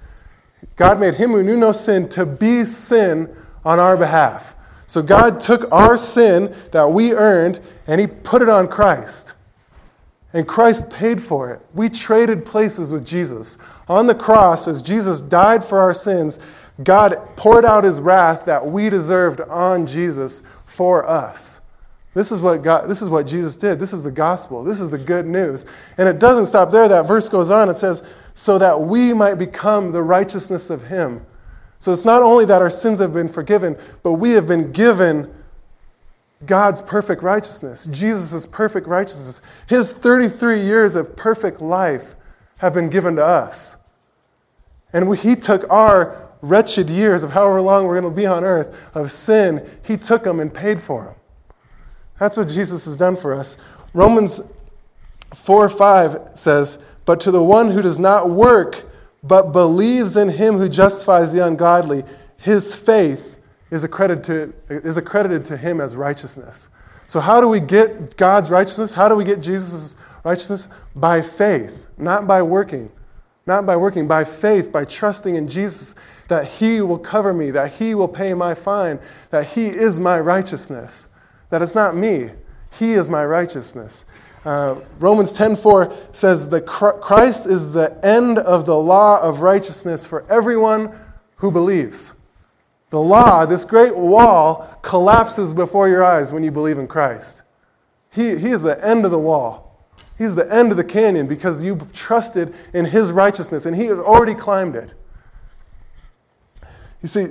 God 0.77 1.01
made 1.01 1.15
him 1.15 1.31
who 1.31 1.43
knew 1.43 1.57
no 1.57 1.73
sin 1.73 2.09
to 2.11 2.25
be 2.25 2.65
sin 2.65 3.35
on 3.65 3.79
our 3.79 3.97
behalf. 3.97 4.55
So 4.87 5.03
God 5.03 5.41
took 5.41 5.71
our 5.73 5.97
sin 5.97 6.55
that 6.71 6.91
we 6.91 7.13
earned 7.13 7.61
and 7.87 8.01
he 8.01 8.07
put 8.07 8.41
it 8.41 8.49
on 8.49 8.69
Christ. 8.69 9.35
And 10.33 10.47
Christ 10.47 10.91
paid 10.91 11.23
for 11.23 11.53
it. 11.53 11.61
We 11.73 11.89
traded 11.89 12.45
places 12.45 12.93
with 12.93 13.07
Jesus. 13.07 13.59
On 13.89 14.07
the 14.07 14.15
cross, 14.15 14.69
as 14.69 14.83
Jesus 14.83 15.21
died 15.21 15.65
for 15.65 15.79
our 15.79 15.95
sins, 15.95 16.39
God 16.83 17.17
poured 17.37 17.65
out 17.65 17.85
his 17.85 18.01
wrath 18.01 18.45
that 18.45 18.67
we 18.67 18.91
deserved 18.91 19.41
on 19.41 19.87
Jesus 19.87 20.43
for 20.65 21.09
us. 21.09 21.61
This 22.13 22.33
is 22.33 22.41
what 22.41 22.63
God, 22.63 22.89
this 22.89 23.03
is 23.03 23.11
what 23.11 23.27
Jesus 23.27 23.57
did. 23.57 23.79
This 23.79 23.93
is 23.93 24.03
the 24.03 24.11
gospel. 24.11 24.65
This 24.65 24.81
is 24.81 24.89
the 24.89 24.99
good 24.99 25.27
news. 25.27 25.67
And 25.99 26.09
it 26.09 26.19
doesn't 26.19 26.47
stop 26.47 26.71
there. 26.71 26.89
That 26.89 27.07
verse 27.07 27.29
goes 27.29 27.51
on. 27.51 27.69
It 27.69 27.79
says, 27.79 28.03
so 28.35 28.59
that 28.59 28.81
we 28.81 29.13
might 29.13 29.35
become 29.35 29.93
the 29.93 30.03
righteousness 30.03 30.71
of 30.71 30.85
him. 30.85 31.25
So 31.79 31.93
it's 31.93 32.07
not 32.07 32.23
only 32.23 32.47
that 32.47 32.63
our 32.63 32.71
sins 32.71 32.99
have 33.01 33.13
been 33.13 33.29
forgiven, 33.29 33.77
but 34.03 34.15
we 34.15 34.31
have 34.31 34.49
been 34.49 34.73
given 34.73 35.33
God's 36.47 36.81
perfect 36.83 37.23
righteousness, 37.23 37.87
Jesus' 37.87 38.47
perfect 38.47 38.87
righteousness. 38.87 39.41
His 39.67 39.93
33 39.93 40.61
years 40.61 40.95
of 40.95 41.17
perfect 41.17 41.61
life 41.61 42.17
have 42.59 42.75
been 42.75 42.89
given 42.89 43.17
to 43.17 43.25
us. 43.25 43.77
And 44.93 45.09
we, 45.09 45.17
He 45.17 45.37
took 45.37 45.69
our 45.71 46.29
wretched 46.41 46.89
years 46.89 47.25
of 47.25 47.31
however 47.31 47.61
long 47.61 47.87
we're 47.87 48.01
going 48.01 48.13
to 48.13 48.17
be 48.17 48.27
on 48.27 48.45
earth 48.45 48.75
of 48.95 49.11
sin, 49.11 49.69
He 49.85 49.97
took 49.97 50.25
them 50.25 50.41
and 50.41 50.53
paid 50.53 50.81
for 50.81 51.05
them. 51.05 51.15
That's 52.19 52.37
what 52.37 52.49
Jesus 52.49 52.85
has 52.87 52.97
done 52.97 53.17
for 53.17 53.35
us. 53.35 53.57
Romans 53.93 54.41
4 55.35 55.69
5 55.69 56.31
says, 56.35 56.79
But 57.05 57.21
to 57.21 57.31
the 57.31 57.43
one 57.43 57.73
who 57.73 57.83
does 57.83 57.99
not 57.99 58.31
work, 58.31 58.85
but 59.23 59.53
believes 59.53 60.17
in 60.17 60.29
Him 60.29 60.57
who 60.59 60.69
justifies 60.69 61.33
the 61.33 61.45
ungodly, 61.45 62.05
his 62.39 62.75
faith 62.75 63.36
is 63.77 63.85
accredited 63.85 64.25
to, 64.25 64.79
is 64.89 64.97
accredited 64.97 65.45
to 65.45 65.57
him 65.57 65.81
as 65.81 65.95
righteousness. 65.95 66.71
So, 67.07 67.21
how 67.21 67.41
do 67.41 67.49
we 67.49 67.61
get 67.61 68.17
God's 68.17 68.51
righteousness? 68.51 68.95
How 68.95 69.09
do 69.09 69.15
we 69.15 69.25
get 69.25 69.41
Jesus' 69.41 69.97
righteousness? 70.25 70.69
By 70.97 71.23
faith, 71.23 71.87
not 71.97 72.27
by 72.27 72.43
working. 72.43 72.91
Not 73.47 73.65
by 73.65 73.77
working, 73.77 74.09
by 74.09 74.25
faith, 74.25 74.73
by 74.73 74.85
trusting 74.85 75.37
in 75.37 75.47
Jesus 75.47 75.95
that 76.27 76.47
He 76.47 76.81
will 76.81 76.99
cover 76.99 77.33
me, 77.33 77.53
that 77.53 77.75
He 77.75 77.95
will 77.95 78.09
pay 78.09 78.35
my 78.35 78.55
fine, 78.55 78.99
that 79.31 79.47
He 79.47 79.69
is 79.69 80.01
my 80.01 80.19
righteousness, 80.19 81.07
that 81.51 81.63
it's 81.63 81.77
not 81.77 81.97
me, 81.97 82.31
He 82.77 82.95
is 82.95 83.09
my 83.09 83.25
righteousness. 83.25 84.05
Uh, 84.45 84.77
Romans 84.99 85.33
10:4 85.33 86.15
says 86.15 86.49
that 86.49 86.67
Christ 86.67 87.47
is 87.47 87.73
the 87.73 87.97
end 88.05 88.39
of 88.39 88.67
the 88.67 88.77
law 88.77 89.21
of 89.21 89.43
righteousness 89.43 90.05
for 90.05 90.25
everyone 90.29 90.91
who 91.37 91.53
believes. 91.53 92.15
The 92.91 93.01
law, 93.01 93.45
this 93.47 93.65
great 93.65 93.97
wall, 93.97 94.79
collapses 94.83 95.53
before 95.53 95.89
your 95.89 96.05
eyes 96.05 96.33
when 96.33 96.43
you 96.43 96.51
believe 96.51 96.79
in 96.79 96.87
Christ. 96.87 97.43
He, 98.11 98.37
he 98.37 98.49
is 98.49 98.63
the 98.63 98.83
end 98.87 99.05
of 99.05 99.11
the 99.11 99.19
wall. 99.19 99.67
He's 100.17 100.35
the 100.35 100.51
end 100.53 100.71
of 100.71 100.77
the 100.77 100.85
canyon 100.85 101.27
because 101.27 101.63
you've 101.63 101.93
trusted 101.93 102.55
in 102.73 102.87
His 102.87 103.13
righteousness 103.13 103.67
and 103.67 103.77
He 103.77 103.87
has 103.87 103.99
already 103.99 104.35
climbed 104.35 104.77
it. 104.77 104.95
You 107.03 107.09
see, 107.09 107.27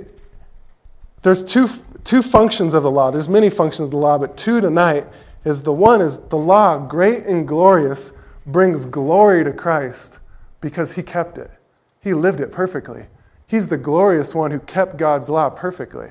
there's 1.22 1.42
two, 1.42 1.68
two 2.04 2.22
functions 2.22 2.74
of 2.74 2.82
the 2.84 2.90
law. 2.90 3.10
There's 3.10 3.28
many 3.28 3.50
functions 3.50 3.88
of 3.88 3.90
the 3.90 3.96
law, 3.96 4.18
but 4.18 4.36
two 4.36 4.60
tonight 4.60 5.06
is 5.44 5.62
the 5.62 5.72
one 5.72 6.00
is 6.00 6.18
the 6.18 6.36
law, 6.36 6.78
great 6.78 7.24
and 7.24 7.46
glorious, 7.48 8.12
brings 8.46 8.86
glory 8.86 9.42
to 9.42 9.52
Christ 9.52 10.20
because 10.60 10.92
He 10.92 11.02
kept 11.02 11.38
it. 11.38 11.50
He 12.00 12.14
lived 12.14 12.40
it 12.40 12.52
perfectly. 12.52 13.06
He's 13.46 13.68
the 13.68 13.76
glorious 13.76 14.34
one 14.34 14.50
who 14.50 14.58
kept 14.58 14.96
God's 14.96 15.30
law 15.30 15.50
perfectly. 15.50 16.10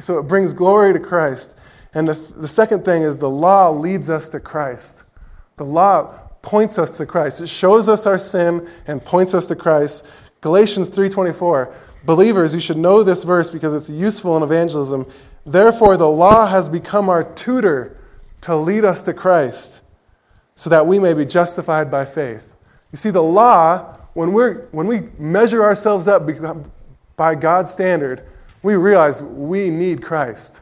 So 0.00 0.18
it 0.18 0.22
brings 0.22 0.52
glory 0.52 0.92
to 0.92 1.00
Christ. 1.00 1.56
And 1.92 2.08
the, 2.08 2.14
the 2.14 2.48
second 2.48 2.84
thing 2.84 3.02
is 3.02 3.18
the 3.18 3.30
law 3.30 3.70
leads 3.70 4.08
us 4.08 4.28
to 4.30 4.40
Christ. 4.40 5.04
The 5.56 5.64
law 5.64 6.04
points 6.42 6.78
us 6.78 6.92
to 6.92 7.06
Christ. 7.06 7.40
It 7.40 7.48
shows 7.48 7.88
us 7.88 8.06
our 8.06 8.18
sin 8.18 8.68
and 8.86 9.04
points 9.04 9.34
us 9.34 9.46
to 9.48 9.56
Christ. 9.56 10.06
Galatians 10.40 10.88
3:24. 10.88 11.72
Believers, 12.04 12.54
you 12.54 12.60
should 12.60 12.76
know 12.76 13.02
this 13.02 13.24
verse 13.24 13.50
because 13.50 13.74
it's 13.74 13.90
useful 13.90 14.36
in 14.36 14.42
evangelism. 14.42 15.04
Therefore 15.44 15.96
the 15.96 16.08
law 16.08 16.46
has 16.46 16.68
become 16.68 17.08
our 17.08 17.24
tutor 17.24 17.96
to 18.42 18.54
lead 18.54 18.84
us 18.84 19.02
to 19.02 19.12
Christ 19.12 19.82
so 20.54 20.70
that 20.70 20.86
we 20.86 20.98
may 20.98 21.12
be 21.12 21.26
justified 21.26 21.90
by 21.90 22.04
faith. 22.04 22.52
You 22.92 22.96
see 22.96 23.10
the 23.10 23.22
law 23.22 23.97
when, 24.18 24.32
we're, 24.32 24.66
when 24.72 24.88
we 24.88 25.02
measure 25.16 25.62
ourselves 25.62 26.08
up 26.08 26.28
by 27.16 27.36
God's 27.36 27.70
standard, 27.70 28.26
we 28.64 28.74
realize 28.74 29.22
we 29.22 29.70
need 29.70 30.02
Christ. 30.02 30.60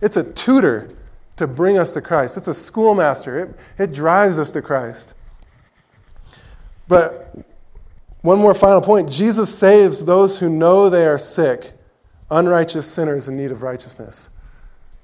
It's 0.00 0.16
a 0.16 0.24
tutor 0.24 0.88
to 1.36 1.46
bring 1.46 1.76
us 1.76 1.92
to 1.92 2.00
Christ, 2.00 2.38
it's 2.38 2.48
a 2.48 2.54
schoolmaster. 2.54 3.38
It, 3.38 3.58
it 3.78 3.92
drives 3.92 4.38
us 4.38 4.50
to 4.52 4.62
Christ. 4.62 5.12
But 6.88 7.36
one 8.22 8.38
more 8.38 8.54
final 8.54 8.80
point 8.80 9.10
Jesus 9.10 9.54
saves 9.54 10.06
those 10.06 10.40
who 10.40 10.48
know 10.48 10.88
they 10.88 11.04
are 11.04 11.18
sick, 11.18 11.72
unrighteous 12.30 12.90
sinners 12.90 13.28
in 13.28 13.36
need 13.36 13.52
of 13.52 13.60
righteousness. 13.60 14.30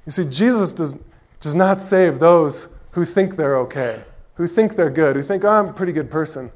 You 0.06 0.12
see, 0.12 0.24
Jesus 0.24 0.72
does, 0.72 0.98
does 1.40 1.54
not 1.54 1.82
save 1.82 2.20
those 2.20 2.70
who 2.92 3.04
think 3.04 3.36
they're 3.36 3.58
okay, 3.58 4.02
who 4.36 4.46
think 4.46 4.76
they're 4.76 4.88
good, 4.88 5.16
who 5.16 5.22
think, 5.22 5.44
oh, 5.44 5.50
I'm 5.50 5.68
a 5.68 5.72
pretty 5.74 5.92
good 5.92 6.10
person. 6.10 6.50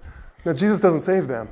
No, 0.47 0.53
Jesus 0.53 0.81
doesn't 0.81 1.01
save 1.01 1.27
them. 1.27 1.49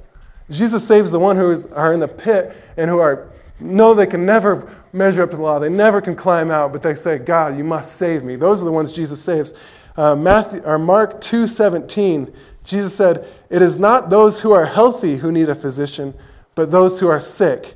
Jesus 0.49 0.87
saves 0.87 1.11
the 1.11 1.19
one 1.19 1.37
who 1.37 1.51
is, 1.51 1.67
are 1.67 1.93
in 1.93 2.01
the 2.01 2.09
pit 2.09 2.57
and 2.77 2.89
who 2.89 3.01
are 3.01 3.29
know 3.59 3.93
they 3.93 4.07
can 4.07 4.25
never 4.25 4.73
measure 4.93 5.23
up 5.23 5.31
to 5.31 5.37
the 5.37 5.43
law. 5.43 5.59
They 5.59 5.69
never 5.69 6.01
can 6.01 6.15
climb 6.15 6.51
out, 6.51 6.73
but 6.73 6.83
they 6.83 6.95
say, 6.95 7.19
God, 7.19 7.59
you 7.59 7.65
must 7.65 7.97
save 7.97 8.23
me. 8.23 8.37
Those 8.37 8.63
are 8.63 8.65
the 8.65 8.73
ones 8.73 8.93
Jesus 8.93 9.21
saves. 9.21 9.53
Uh, 9.97 10.15
Matthew, 10.15 10.63
or 10.65 10.79
Mark 10.79 11.21
2.17, 11.21 12.33
Jesus 12.63 12.95
said, 12.95 13.27
It 13.51 13.63
is 13.63 13.79
not 13.79 14.11
those 14.11 14.41
who 14.41 14.53
are 14.53 14.67
healthy 14.67 15.17
who 15.17 15.33
need 15.33 15.49
a 15.49 15.55
physician, 15.55 16.15
but 16.55 16.71
those 16.71 17.01
who 17.01 17.09
are 17.09 17.21
sick. 17.21 17.75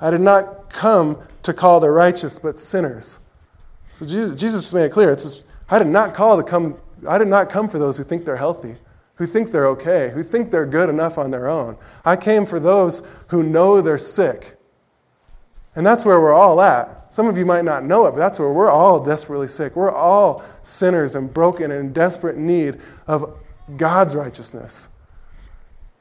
I 0.00 0.10
did 0.10 0.20
not 0.20 0.70
come 0.70 1.18
to 1.44 1.54
call 1.54 1.80
the 1.80 1.90
righteous, 1.90 2.38
but 2.38 2.58
sinners. 2.58 3.20
So 3.94 4.04
Jesus, 4.04 4.38
Jesus 4.38 4.72
made 4.74 4.84
it 4.84 4.92
clear. 4.92 5.10
It 5.10 5.20
says, 5.20 5.42
I 5.70 5.78
did 5.78 5.88
not 5.88 6.14
call 6.14 6.36
to 6.36 6.42
come, 6.42 6.76
I 7.06 7.16
did 7.16 7.28
not 7.28 7.48
come 7.48 7.68
for 7.68 7.78
those 7.78 7.96
who 7.96 8.04
think 8.04 8.24
they're 8.24 8.36
healthy, 8.36 8.76
who 9.18 9.26
think 9.26 9.50
they're 9.50 9.66
okay, 9.66 10.10
who 10.14 10.22
think 10.22 10.50
they're 10.50 10.64
good 10.64 10.88
enough 10.88 11.18
on 11.18 11.30
their 11.30 11.48
own. 11.48 11.76
I 12.04 12.16
came 12.16 12.46
for 12.46 12.60
those 12.60 13.02
who 13.28 13.42
know 13.42 13.82
they're 13.82 13.98
sick. 13.98 14.56
And 15.74 15.84
that's 15.84 16.04
where 16.04 16.20
we're 16.20 16.32
all 16.32 16.60
at. 16.60 17.12
Some 17.12 17.26
of 17.26 17.36
you 17.36 17.44
might 17.44 17.64
not 17.64 17.84
know 17.84 18.06
it, 18.06 18.12
but 18.12 18.18
that's 18.18 18.38
where 18.38 18.52
we're 18.52 18.70
all 18.70 19.00
desperately 19.00 19.48
sick. 19.48 19.74
We're 19.74 19.92
all 19.92 20.44
sinners 20.62 21.16
and 21.16 21.32
broken 21.32 21.70
and 21.72 21.80
in 21.86 21.92
desperate 21.92 22.36
need 22.36 22.80
of 23.08 23.36
God's 23.76 24.14
righteousness. 24.14 24.88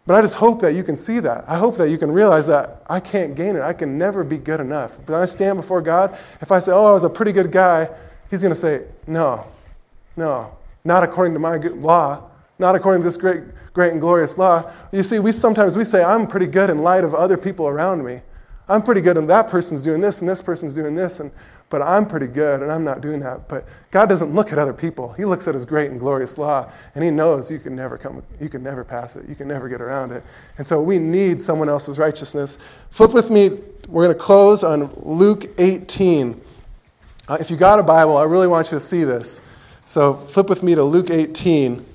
But 0.06 0.16
I 0.16 0.22
just 0.22 0.36
hope 0.36 0.62
that 0.62 0.74
you 0.74 0.84
can 0.84 0.96
see 0.96 1.20
that. 1.20 1.44
I 1.48 1.58
hope 1.58 1.76
that 1.78 1.90
you 1.90 1.98
can 1.98 2.12
realize 2.12 2.46
that 2.48 2.84
I 2.88 3.00
can't 3.00 3.36
gain 3.36 3.56
it. 3.56 3.62
I 3.62 3.74
can 3.74 3.98
never 3.98 4.24
be 4.24 4.38
good 4.38 4.60
enough. 4.60 5.00
But 5.06 5.16
I 5.16 5.26
stand 5.26 5.58
before 5.58 5.82
God, 5.82 6.18
if 6.40 6.52
I 6.52 6.60
say, 6.60 6.72
oh, 6.72 6.86
I 6.86 6.92
was 6.92 7.04
a 7.04 7.10
pretty 7.10 7.32
good 7.32 7.52
guy, 7.52 7.90
He's 8.30 8.42
going 8.42 8.54
to 8.54 8.60
say, 8.60 8.84
no, 9.08 9.46
no, 10.16 10.56
not 10.84 11.04
according 11.04 11.34
to 11.34 11.40
my 11.40 11.58
law, 11.58 12.27
not 12.60 12.76
according 12.76 13.02
to 13.02 13.08
this 13.08 13.18
great, 13.18 13.44
great 13.74 13.92
and 13.92 14.02
glorious 14.02 14.38
law. 14.38 14.72
You 14.92 15.04
see, 15.04 15.20
we 15.20 15.32
sometimes 15.32 15.78
we 15.78 15.84
say, 15.84 16.04
I'm 16.04 16.28
pretty 16.28 16.48
good 16.48 16.70
in 16.70 16.80
light 16.80 17.04
of 17.04 17.14
other 17.14 17.38
people 17.38 17.68
around 17.68 18.04
me. 18.04 18.22
I'm 18.70 18.82
pretty 18.82 19.02
good 19.02 19.16
and 19.18 19.30
that 19.30 19.48
person's 19.48 19.82
doing 19.82 20.02
this 20.02 20.20
and 20.20 20.30
this 20.30 20.42
person's 20.42 20.74
doing 20.74 20.94
this. 20.96 21.20
And 21.20 21.32
but 21.70 21.82
I'm 21.82 22.06
pretty 22.06 22.28
good 22.28 22.62
and 22.62 22.72
I'm 22.72 22.84
not 22.84 23.02
doing 23.02 23.20
that. 23.22 23.50
But 23.50 23.66
God 23.92 24.08
doesn't 24.08 24.34
look 24.34 24.54
at 24.54 24.60
other 24.60 24.74
people. 24.74 25.12
He 25.14 25.26
looks 25.26 25.48
at 25.48 25.54
his 25.54 25.66
great 25.66 25.92
and 25.92 26.00
glorious 26.00 26.38
law 26.38 26.72
and 26.96 27.04
he 27.04 27.12
knows 27.12 27.52
you 27.52 27.60
can 27.60 27.76
never 27.76 27.98
come 27.98 28.24
you 28.40 28.50
can 28.50 28.64
never 28.64 28.84
pass 28.84 29.16
it. 29.16 29.28
You 29.28 29.36
can 29.36 29.48
never 29.48 29.70
get 29.70 29.82
around 29.82 30.12
it. 30.12 30.24
And 30.58 30.66
so 30.66 30.82
we 30.82 30.98
need 30.98 31.42
someone 31.42 31.70
else's 31.70 31.98
righteousness. 31.98 32.58
Flip 32.90 33.14
with 33.14 33.30
me. 33.30 33.60
We're 33.88 34.04
going 34.06 34.18
to 34.18 34.22
close 34.22 34.64
on 34.64 34.94
Luke 34.98 35.50
18. 35.58 36.42
Uh, 37.30 37.38
if 37.40 37.50
you 37.50 37.56
got 37.56 37.80
a 37.80 37.84
Bible, 37.84 38.18
I 38.18 38.24
really 38.24 38.48
want 38.48 38.68
you 38.68 38.78
to 38.78 38.80
see 38.82 39.04
this. 39.04 39.42
So 39.86 40.14
flip 40.14 40.50
with 40.50 40.64
me 40.64 40.76
to 40.76 40.84
Luke 40.84 41.10
18. 41.10 41.86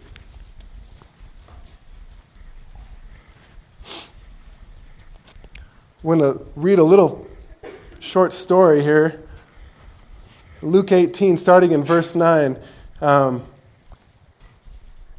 Going 6.02 6.18
to 6.18 6.40
read 6.56 6.78
a 6.78 6.84
little 6.84 7.28
short 8.00 8.32
story 8.32 8.82
here 8.82 9.22
Luke 10.62 10.92
18, 10.92 11.36
starting 11.36 11.72
in 11.72 11.82
verse 11.82 12.14
9. 12.14 12.56
Um, 13.00 13.44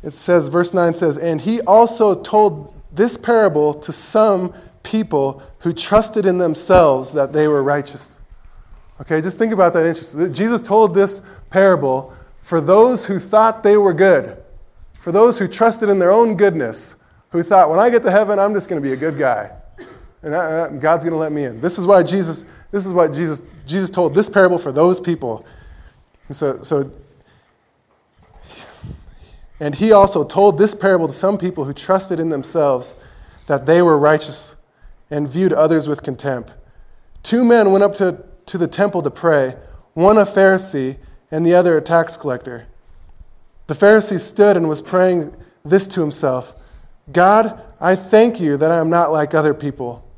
it 0.01 0.11
says, 0.11 0.47
verse 0.47 0.73
9 0.73 0.93
says, 0.93 1.17
And 1.17 1.41
he 1.41 1.59
also 1.61 2.21
told 2.21 2.73
this 2.93 3.17
parable 3.17 3.73
to 3.73 3.91
some 3.91 4.53
people 4.83 5.43
who 5.59 5.73
trusted 5.73 6.25
in 6.25 6.37
themselves 6.37 7.13
that 7.13 7.33
they 7.33 7.47
were 7.47 7.61
righteous. 7.61 8.21
Okay, 9.01 9.21
just 9.21 9.37
think 9.37 9.51
about 9.51 9.73
that 9.73 9.85
interest. 9.85 10.17
Jesus 10.33 10.61
told 10.61 10.93
this 10.93 11.21
parable 11.49 12.13
for 12.41 12.61
those 12.61 13.05
who 13.05 13.19
thought 13.19 13.63
they 13.63 13.75
were 13.75 13.93
good, 13.93 14.41
for 14.99 15.11
those 15.11 15.39
who 15.39 15.47
trusted 15.47 15.89
in 15.89 15.99
their 15.99 16.11
own 16.11 16.35
goodness, 16.35 16.95
who 17.29 17.43
thought, 17.43 17.69
when 17.69 17.79
I 17.79 17.89
get 17.89 18.03
to 18.03 18.11
heaven, 18.11 18.39
I'm 18.39 18.53
just 18.53 18.69
going 18.69 18.81
to 18.81 18.87
be 18.87 18.93
a 18.93 18.97
good 18.97 19.17
guy. 19.17 19.51
And 20.23 20.81
God's 20.81 21.03
going 21.03 21.13
to 21.13 21.17
let 21.17 21.31
me 21.31 21.43
in. 21.43 21.59
This 21.59 21.77
is 21.77 21.85
why 21.85 22.01
Jesus 22.01 22.45
this 22.73 22.87
is 22.87 22.91
what 22.91 23.13
Jesus, 23.13 23.43
Jesus 23.67 23.91
told 23.91 24.15
this 24.15 24.27
parable 24.27 24.57
for 24.57 24.71
those 24.71 24.99
people. 24.99 25.45
And 26.27 26.35
so, 26.35 26.63
so, 26.63 26.91
and 29.59 29.75
he 29.75 29.91
also 29.91 30.23
told 30.23 30.57
this 30.57 30.73
parable 30.73 31.05
to 31.05 31.13
some 31.13 31.37
people 31.37 31.65
who 31.65 31.73
trusted 31.73 32.19
in 32.19 32.29
themselves 32.29 32.95
that 33.45 33.67
they 33.67 33.83
were 33.83 33.95
righteous 33.95 34.55
and 35.11 35.29
viewed 35.29 35.53
others 35.53 35.87
with 35.87 36.01
contempt. 36.01 36.51
Two 37.21 37.45
men 37.45 37.71
went 37.71 37.83
up 37.83 37.93
to, 37.97 38.23
to 38.47 38.57
the 38.57 38.67
temple 38.67 39.03
to 39.03 39.11
pray, 39.11 39.55
one 39.93 40.17
a 40.17 40.25
Pharisee 40.25 40.97
and 41.29 41.45
the 41.45 41.53
other 41.53 41.77
a 41.77 41.81
tax 41.81 42.17
collector. 42.17 42.65
The 43.67 43.75
Pharisee 43.75 44.19
stood 44.19 44.57
and 44.57 44.67
was 44.67 44.81
praying 44.81 45.35
this 45.63 45.85
to 45.89 46.01
himself 46.01 46.55
God, 47.11 47.61
I 47.79 47.95
thank 47.95 48.39
you 48.39 48.57
that 48.57 48.71
I 48.71 48.79
am 48.79 48.89
not 48.89 49.11
like 49.11 49.35
other 49.35 49.53
people, 49.53 50.03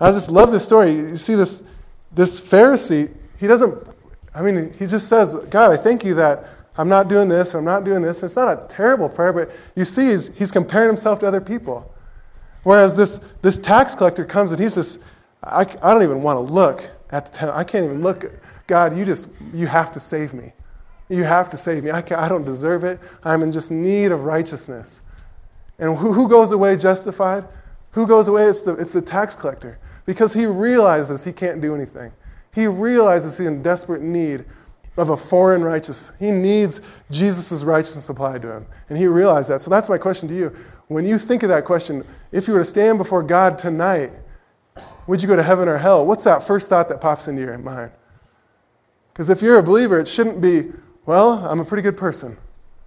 I 0.00 0.12
just 0.12 0.30
love 0.30 0.52
this 0.52 0.64
story. 0.64 0.92
You 0.92 1.16
see 1.16 1.34
this, 1.34 1.64
this 2.12 2.40
Pharisee, 2.40 3.12
he 3.38 3.46
doesn't, 3.46 3.86
I 4.34 4.42
mean, 4.42 4.72
he 4.78 4.86
just 4.86 5.08
says, 5.08 5.34
God, 5.50 5.72
I 5.72 5.76
thank 5.76 6.04
you 6.04 6.14
that 6.14 6.48
I'm 6.76 6.88
not 6.88 7.08
doing 7.08 7.28
this, 7.28 7.54
I'm 7.54 7.64
not 7.64 7.84
doing 7.84 8.02
this. 8.02 8.22
It's 8.22 8.36
not 8.36 8.48
a 8.48 8.66
terrible 8.68 9.08
prayer, 9.08 9.32
but 9.32 9.50
you 9.74 9.84
see, 9.84 10.10
he's, 10.10 10.28
he's 10.36 10.52
comparing 10.52 10.86
himself 10.86 11.18
to 11.20 11.26
other 11.26 11.40
people. 11.40 11.92
Whereas 12.62 12.94
this, 12.94 13.20
this 13.42 13.58
tax 13.58 13.94
collector 13.94 14.24
comes 14.24 14.52
and 14.52 14.60
he 14.60 14.68
says, 14.68 14.98
I, 15.42 15.62
I 15.62 15.94
don't 15.94 16.02
even 16.02 16.22
want 16.22 16.36
to 16.36 16.52
look 16.52 16.88
at 17.10 17.26
the 17.26 17.32
temple. 17.32 17.56
I 17.56 17.64
can't 17.64 17.84
even 17.84 18.02
look. 18.02 18.30
God, 18.66 18.96
you 18.96 19.04
just, 19.04 19.30
you 19.52 19.66
have 19.66 19.90
to 19.92 20.00
save 20.00 20.34
me. 20.34 20.52
You 21.08 21.24
have 21.24 21.50
to 21.50 21.56
save 21.56 21.84
me. 21.84 21.90
I, 21.90 22.04
I 22.16 22.28
don't 22.28 22.44
deserve 22.44 22.84
it. 22.84 23.00
I'm 23.24 23.42
in 23.42 23.50
just 23.50 23.70
need 23.70 24.12
of 24.12 24.24
righteousness. 24.24 25.02
And 25.78 25.96
who, 25.96 26.12
who 26.12 26.28
goes 26.28 26.52
away 26.52 26.76
justified? 26.76 27.48
Who 27.92 28.06
goes 28.06 28.28
away? 28.28 28.44
It's 28.44 28.60
the, 28.60 28.74
it's 28.74 28.92
the 28.92 29.02
tax 29.02 29.34
collector 29.34 29.78
because 30.08 30.32
he 30.32 30.46
realizes 30.46 31.22
he 31.22 31.34
can't 31.34 31.60
do 31.60 31.74
anything. 31.74 32.10
He 32.54 32.66
realizes 32.66 33.36
he's 33.36 33.46
in 33.46 33.62
desperate 33.62 34.00
need 34.00 34.46
of 34.96 35.10
a 35.10 35.16
foreign 35.18 35.62
righteousness. 35.62 36.16
He 36.18 36.30
needs 36.30 36.80
Jesus' 37.10 37.62
righteousness 37.62 38.08
applied 38.08 38.40
to 38.40 38.50
him. 38.50 38.66
And 38.88 38.96
he 38.96 39.06
realized 39.06 39.50
that. 39.50 39.60
So 39.60 39.68
that's 39.68 39.90
my 39.90 39.98
question 39.98 40.26
to 40.30 40.34
you. 40.34 40.56
When 40.86 41.04
you 41.04 41.18
think 41.18 41.42
of 41.42 41.50
that 41.50 41.66
question, 41.66 42.06
if 42.32 42.48
you 42.48 42.54
were 42.54 42.60
to 42.60 42.64
stand 42.64 42.96
before 42.96 43.22
God 43.22 43.58
tonight, 43.58 44.10
would 45.06 45.20
you 45.20 45.28
go 45.28 45.36
to 45.36 45.42
heaven 45.42 45.68
or 45.68 45.76
hell? 45.76 46.06
What's 46.06 46.24
that 46.24 46.42
first 46.42 46.70
thought 46.70 46.88
that 46.88 47.02
pops 47.02 47.28
into 47.28 47.42
your 47.42 47.58
mind? 47.58 47.90
Because 49.12 49.28
if 49.28 49.42
you're 49.42 49.58
a 49.58 49.62
believer, 49.62 50.00
it 50.00 50.08
shouldn't 50.08 50.40
be, 50.40 50.72
well, 51.04 51.46
I'm 51.46 51.60
a 51.60 51.66
pretty 51.66 51.82
good 51.82 51.98
person. 51.98 52.38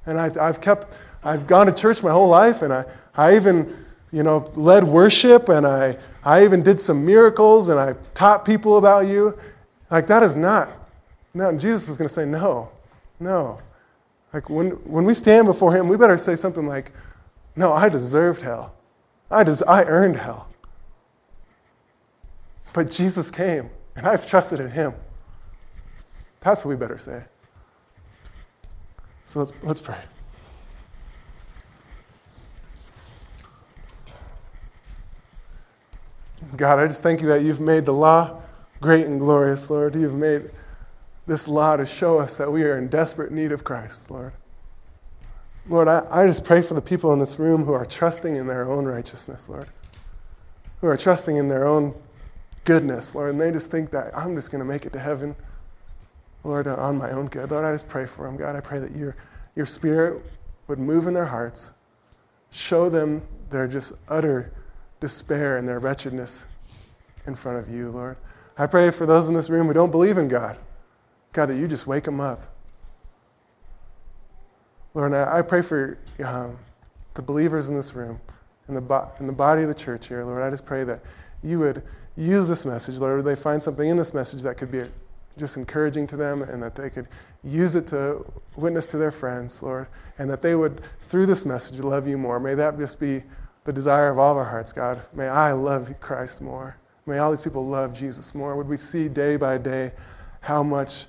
And 0.07 0.19
I, 0.19 0.31
have 0.43 0.59
kept, 0.59 0.91
I've 1.23 1.45
gone 1.45 1.67
to 1.67 1.71
church 1.71 2.01
my 2.01 2.09
whole 2.09 2.29
life, 2.29 2.63
and 2.63 2.73
I, 2.73 2.85
I 3.13 3.35
even, 3.35 3.85
you 4.11 4.23
know, 4.23 4.51
led 4.55 4.83
worship, 4.83 5.49
and 5.49 5.65
I, 5.65 5.97
I 6.23 6.43
even 6.43 6.63
did 6.63 6.79
some 6.81 7.05
miracles 7.05 7.69
and 7.69 7.79
I 7.79 7.95
taught 8.13 8.45
people 8.45 8.77
about 8.77 9.07
you. 9.07 9.37
Like, 9.89 10.07
that 10.07 10.23
is 10.23 10.35
not. 10.35 10.69
No, 11.33 11.55
Jesus 11.57 11.87
is 11.87 11.97
going 11.97 12.07
to 12.07 12.13
say, 12.13 12.25
no, 12.25 12.69
no. 13.19 13.59
Like, 14.33 14.49
when, 14.49 14.71
when 14.85 15.05
we 15.05 15.13
stand 15.13 15.45
before 15.45 15.75
Him, 15.75 15.87
we 15.87 15.97
better 15.97 16.17
say 16.17 16.35
something 16.35 16.67
like, 16.67 16.91
no, 17.55 17.73
I 17.73 17.89
deserved 17.89 18.41
hell. 18.41 18.73
I, 19.29 19.43
des- 19.43 19.65
I 19.65 19.83
earned 19.83 20.17
hell. 20.17 20.47
But 22.73 22.89
Jesus 22.89 23.31
came, 23.31 23.69
and 23.95 24.07
I've 24.07 24.27
trusted 24.27 24.59
in 24.59 24.71
Him. 24.71 24.93
That's 26.41 26.65
what 26.65 26.69
we 26.69 26.75
better 26.75 26.97
say. 26.97 27.23
So 29.25 29.39
let's, 29.39 29.53
let's 29.63 29.81
pray. 29.81 29.99
God, 36.55 36.79
I 36.79 36.87
just 36.87 37.03
thank 37.03 37.21
you 37.21 37.27
that 37.27 37.43
you've 37.43 37.59
made 37.59 37.85
the 37.85 37.93
law 37.93 38.41
great 38.81 39.05
and 39.05 39.19
glorious, 39.19 39.69
Lord. 39.69 39.95
You've 39.95 40.15
made 40.15 40.49
this 41.27 41.47
law 41.47 41.77
to 41.77 41.85
show 41.85 42.17
us 42.17 42.35
that 42.37 42.51
we 42.51 42.63
are 42.63 42.77
in 42.77 42.87
desperate 42.87 43.31
need 43.31 43.51
of 43.51 43.63
Christ, 43.63 44.09
Lord. 44.09 44.33
Lord, 45.69 45.87
I, 45.87 46.05
I 46.09 46.25
just 46.25 46.43
pray 46.43 46.63
for 46.63 46.73
the 46.73 46.81
people 46.81 47.13
in 47.13 47.19
this 47.19 47.37
room 47.37 47.63
who 47.63 47.73
are 47.73 47.85
trusting 47.85 48.35
in 48.35 48.47
their 48.47 48.69
own 48.69 48.85
righteousness, 48.85 49.47
Lord, 49.47 49.67
who 50.81 50.87
are 50.87 50.97
trusting 50.97 51.37
in 51.37 51.47
their 51.47 51.67
own 51.67 51.93
goodness, 52.63 53.13
Lord, 53.13 53.29
and 53.29 53.39
they 53.39 53.51
just 53.51 53.69
think 53.69 53.91
that 53.91 54.17
I'm 54.17 54.35
just 54.35 54.51
going 54.51 54.59
to 54.59 54.65
make 54.65 54.85
it 54.85 54.93
to 54.93 54.99
heaven, 54.99 55.35
Lord, 56.43 56.65
on 56.65 56.97
my 56.97 57.11
own 57.11 57.27
good. 57.27 57.51
Lord, 57.51 57.63
I 57.63 57.71
just 57.71 57.87
pray 57.87 58.07
for 58.07 58.25
them, 58.25 58.35
God. 58.35 58.55
I 58.55 58.61
pray 58.61 58.79
that 58.79 58.95
your, 58.95 59.15
your 59.55 59.67
spirit 59.67 60.23
would 60.67 60.79
move 60.79 61.05
in 61.05 61.13
their 61.13 61.25
hearts, 61.25 61.71
show 62.49 62.89
them 62.89 63.21
their 63.51 63.67
just 63.67 63.93
utter 64.07 64.51
despair 65.01 65.57
and 65.57 65.67
their 65.67 65.79
wretchedness 65.79 66.47
in 67.27 67.35
front 67.35 67.57
of 67.57 67.69
you, 67.69 67.89
Lord. 67.89 68.15
I 68.57 68.67
pray 68.67 68.89
for 68.91 69.05
those 69.05 69.27
in 69.27 69.35
this 69.35 69.49
room 69.49 69.67
who 69.67 69.73
don't 69.73 69.91
believe 69.91 70.17
in 70.17 70.29
God. 70.29 70.57
God, 71.33 71.47
that 71.47 71.57
you 71.57 71.67
just 71.67 71.87
wake 71.87 72.05
them 72.05 72.21
up. 72.21 72.41
Lord, 74.93 75.13
I 75.13 75.41
pray 75.41 75.61
for 75.61 75.97
um, 76.23 76.57
the 77.13 77.21
believers 77.21 77.69
in 77.69 77.75
this 77.75 77.93
room, 77.93 78.19
in 78.67 78.75
the, 78.75 78.81
bo- 78.81 79.09
in 79.19 79.27
the 79.27 79.33
body 79.33 79.61
of 79.63 79.67
the 79.67 79.73
church 79.75 80.07
here, 80.07 80.23
Lord. 80.23 80.43
I 80.43 80.49
just 80.49 80.65
pray 80.65 80.83
that 80.83 81.01
you 81.43 81.59
would 81.59 81.83
use 82.17 82.47
this 82.47 82.65
message, 82.65 82.95
Lord. 82.97 83.23
They 83.23 83.35
find 83.35 83.61
something 83.63 83.87
in 83.87 83.97
this 83.97 84.13
message 84.13 84.41
that 84.41 84.57
could 84.57 84.71
be 84.71 84.83
just 85.37 85.55
encouraging 85.55 86.07
to 86.07 86.17
them 86.17 86.41
and 86.41 86.61
that 86.61 86.75
they 86.75 86.89
could 86.89 87.07
use 87.41 87.75
it 87.75 87.87
to 87.87 88.25
witness 88.57 88.85
to 88.87 88.97
their 88.97 89.11
friends, 89.11 89.63
Lord, 89.63 89.87
and 90.19 90.29
that 90.29 90.41
they 90.41 90.55
would, 90.55 90.81
through 90.99 91.25
this 91.25 91.45
message, 91.45 91.79
love 91.79 92.07
you 92.07 92.17
more. 92.17 92.39
May 92.39 92.53
that 92.55 92.77
just 92.77 92.99
be 92.99 93.23
the 93.63 93.73
desire 93.73 94.09
of 94.09 94.17
all 94.17 94.31
of 94.31 94.37
our 94.37 94.45
hearts, 94.45 94.73
God. 94.73 95.01
May 95.13 95.27
I 95.27 95.51
love 95.51 95.93
Christ 95.99 96.41
more. 96.41 96.77
May 97.05 97.17
all 97.17 97.31
these 97.31 97.41
people 97.41 97.65
love 97.65 97.93
Jesus 97.93 98.33
more. 98.33 98.55
Would 98.55 98.67
we 98.67 98.77
see 98.77 99.07
day 99.07 99.35
by 99.35 99.57
day 99.57 99.91
how 100.39 100.63
much 100.63 101.07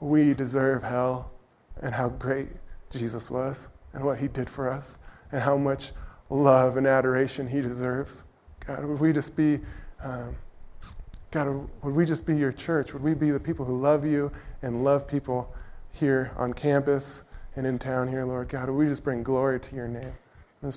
we 0.00 0.34
deserve 0.34 0.82
hell 0.82 1.30
and 1.82 1.94
how 1.94 2.08
great 2.08 2.48
Jesus 2.90 3.30
was 3.30 3.68
and 3.92 4.04
what 4.04 4.18
he 4.18 4.28
did 4.28 4.48
for 4.48 4.70
us 4.70 4.98
and 5.32 5.40
how 5.40 5.56
much 5.56 5.92
love 6.30 6.76
and 6.76 6.86
adoration 6.86 7.48
he 7.48 7.60
deserves? 7.60 8.24
God, 8.66 8.84
would 8.84 9.00
we 9.00 9.12
just 9.12 9.36
be. 9.36 9.60
Um, 10.02 10.36
God, 11.30 11.68
would 11.82 11.94
we 11.94 12.04
just 12.04 12.26
be 12.26 12.36
your 12.36 12.52
church? 12.52 12.92
Would 12.92 13.02
we 13.02 13.14
be 13.14 13.30
the 13.30 13.40
people 13.40 13.64
who 13.64 13.80
love 13.80 14.04
you 14.04 14.30
and 14.60 14.84
love 14.84 15.08
people 15.08 15.50
here 15.90 16.30
on 16.36 16.52
campus 16.52 17.24
and 17.56 17.66
in 17.66 17.78
town 17.78 18.06
here, 18.06 18.24
Lord 18.26 18.48
God? 18.48 18.68
Would 18.68 18.76
we 18.76 18.86
just 18.86 19.02
bring 19.02 19.22
glory 19.22 19.58
to 19.58 19.74
your 19.74 19.88
name? 19.88 20.12
Let's 20.60 20.76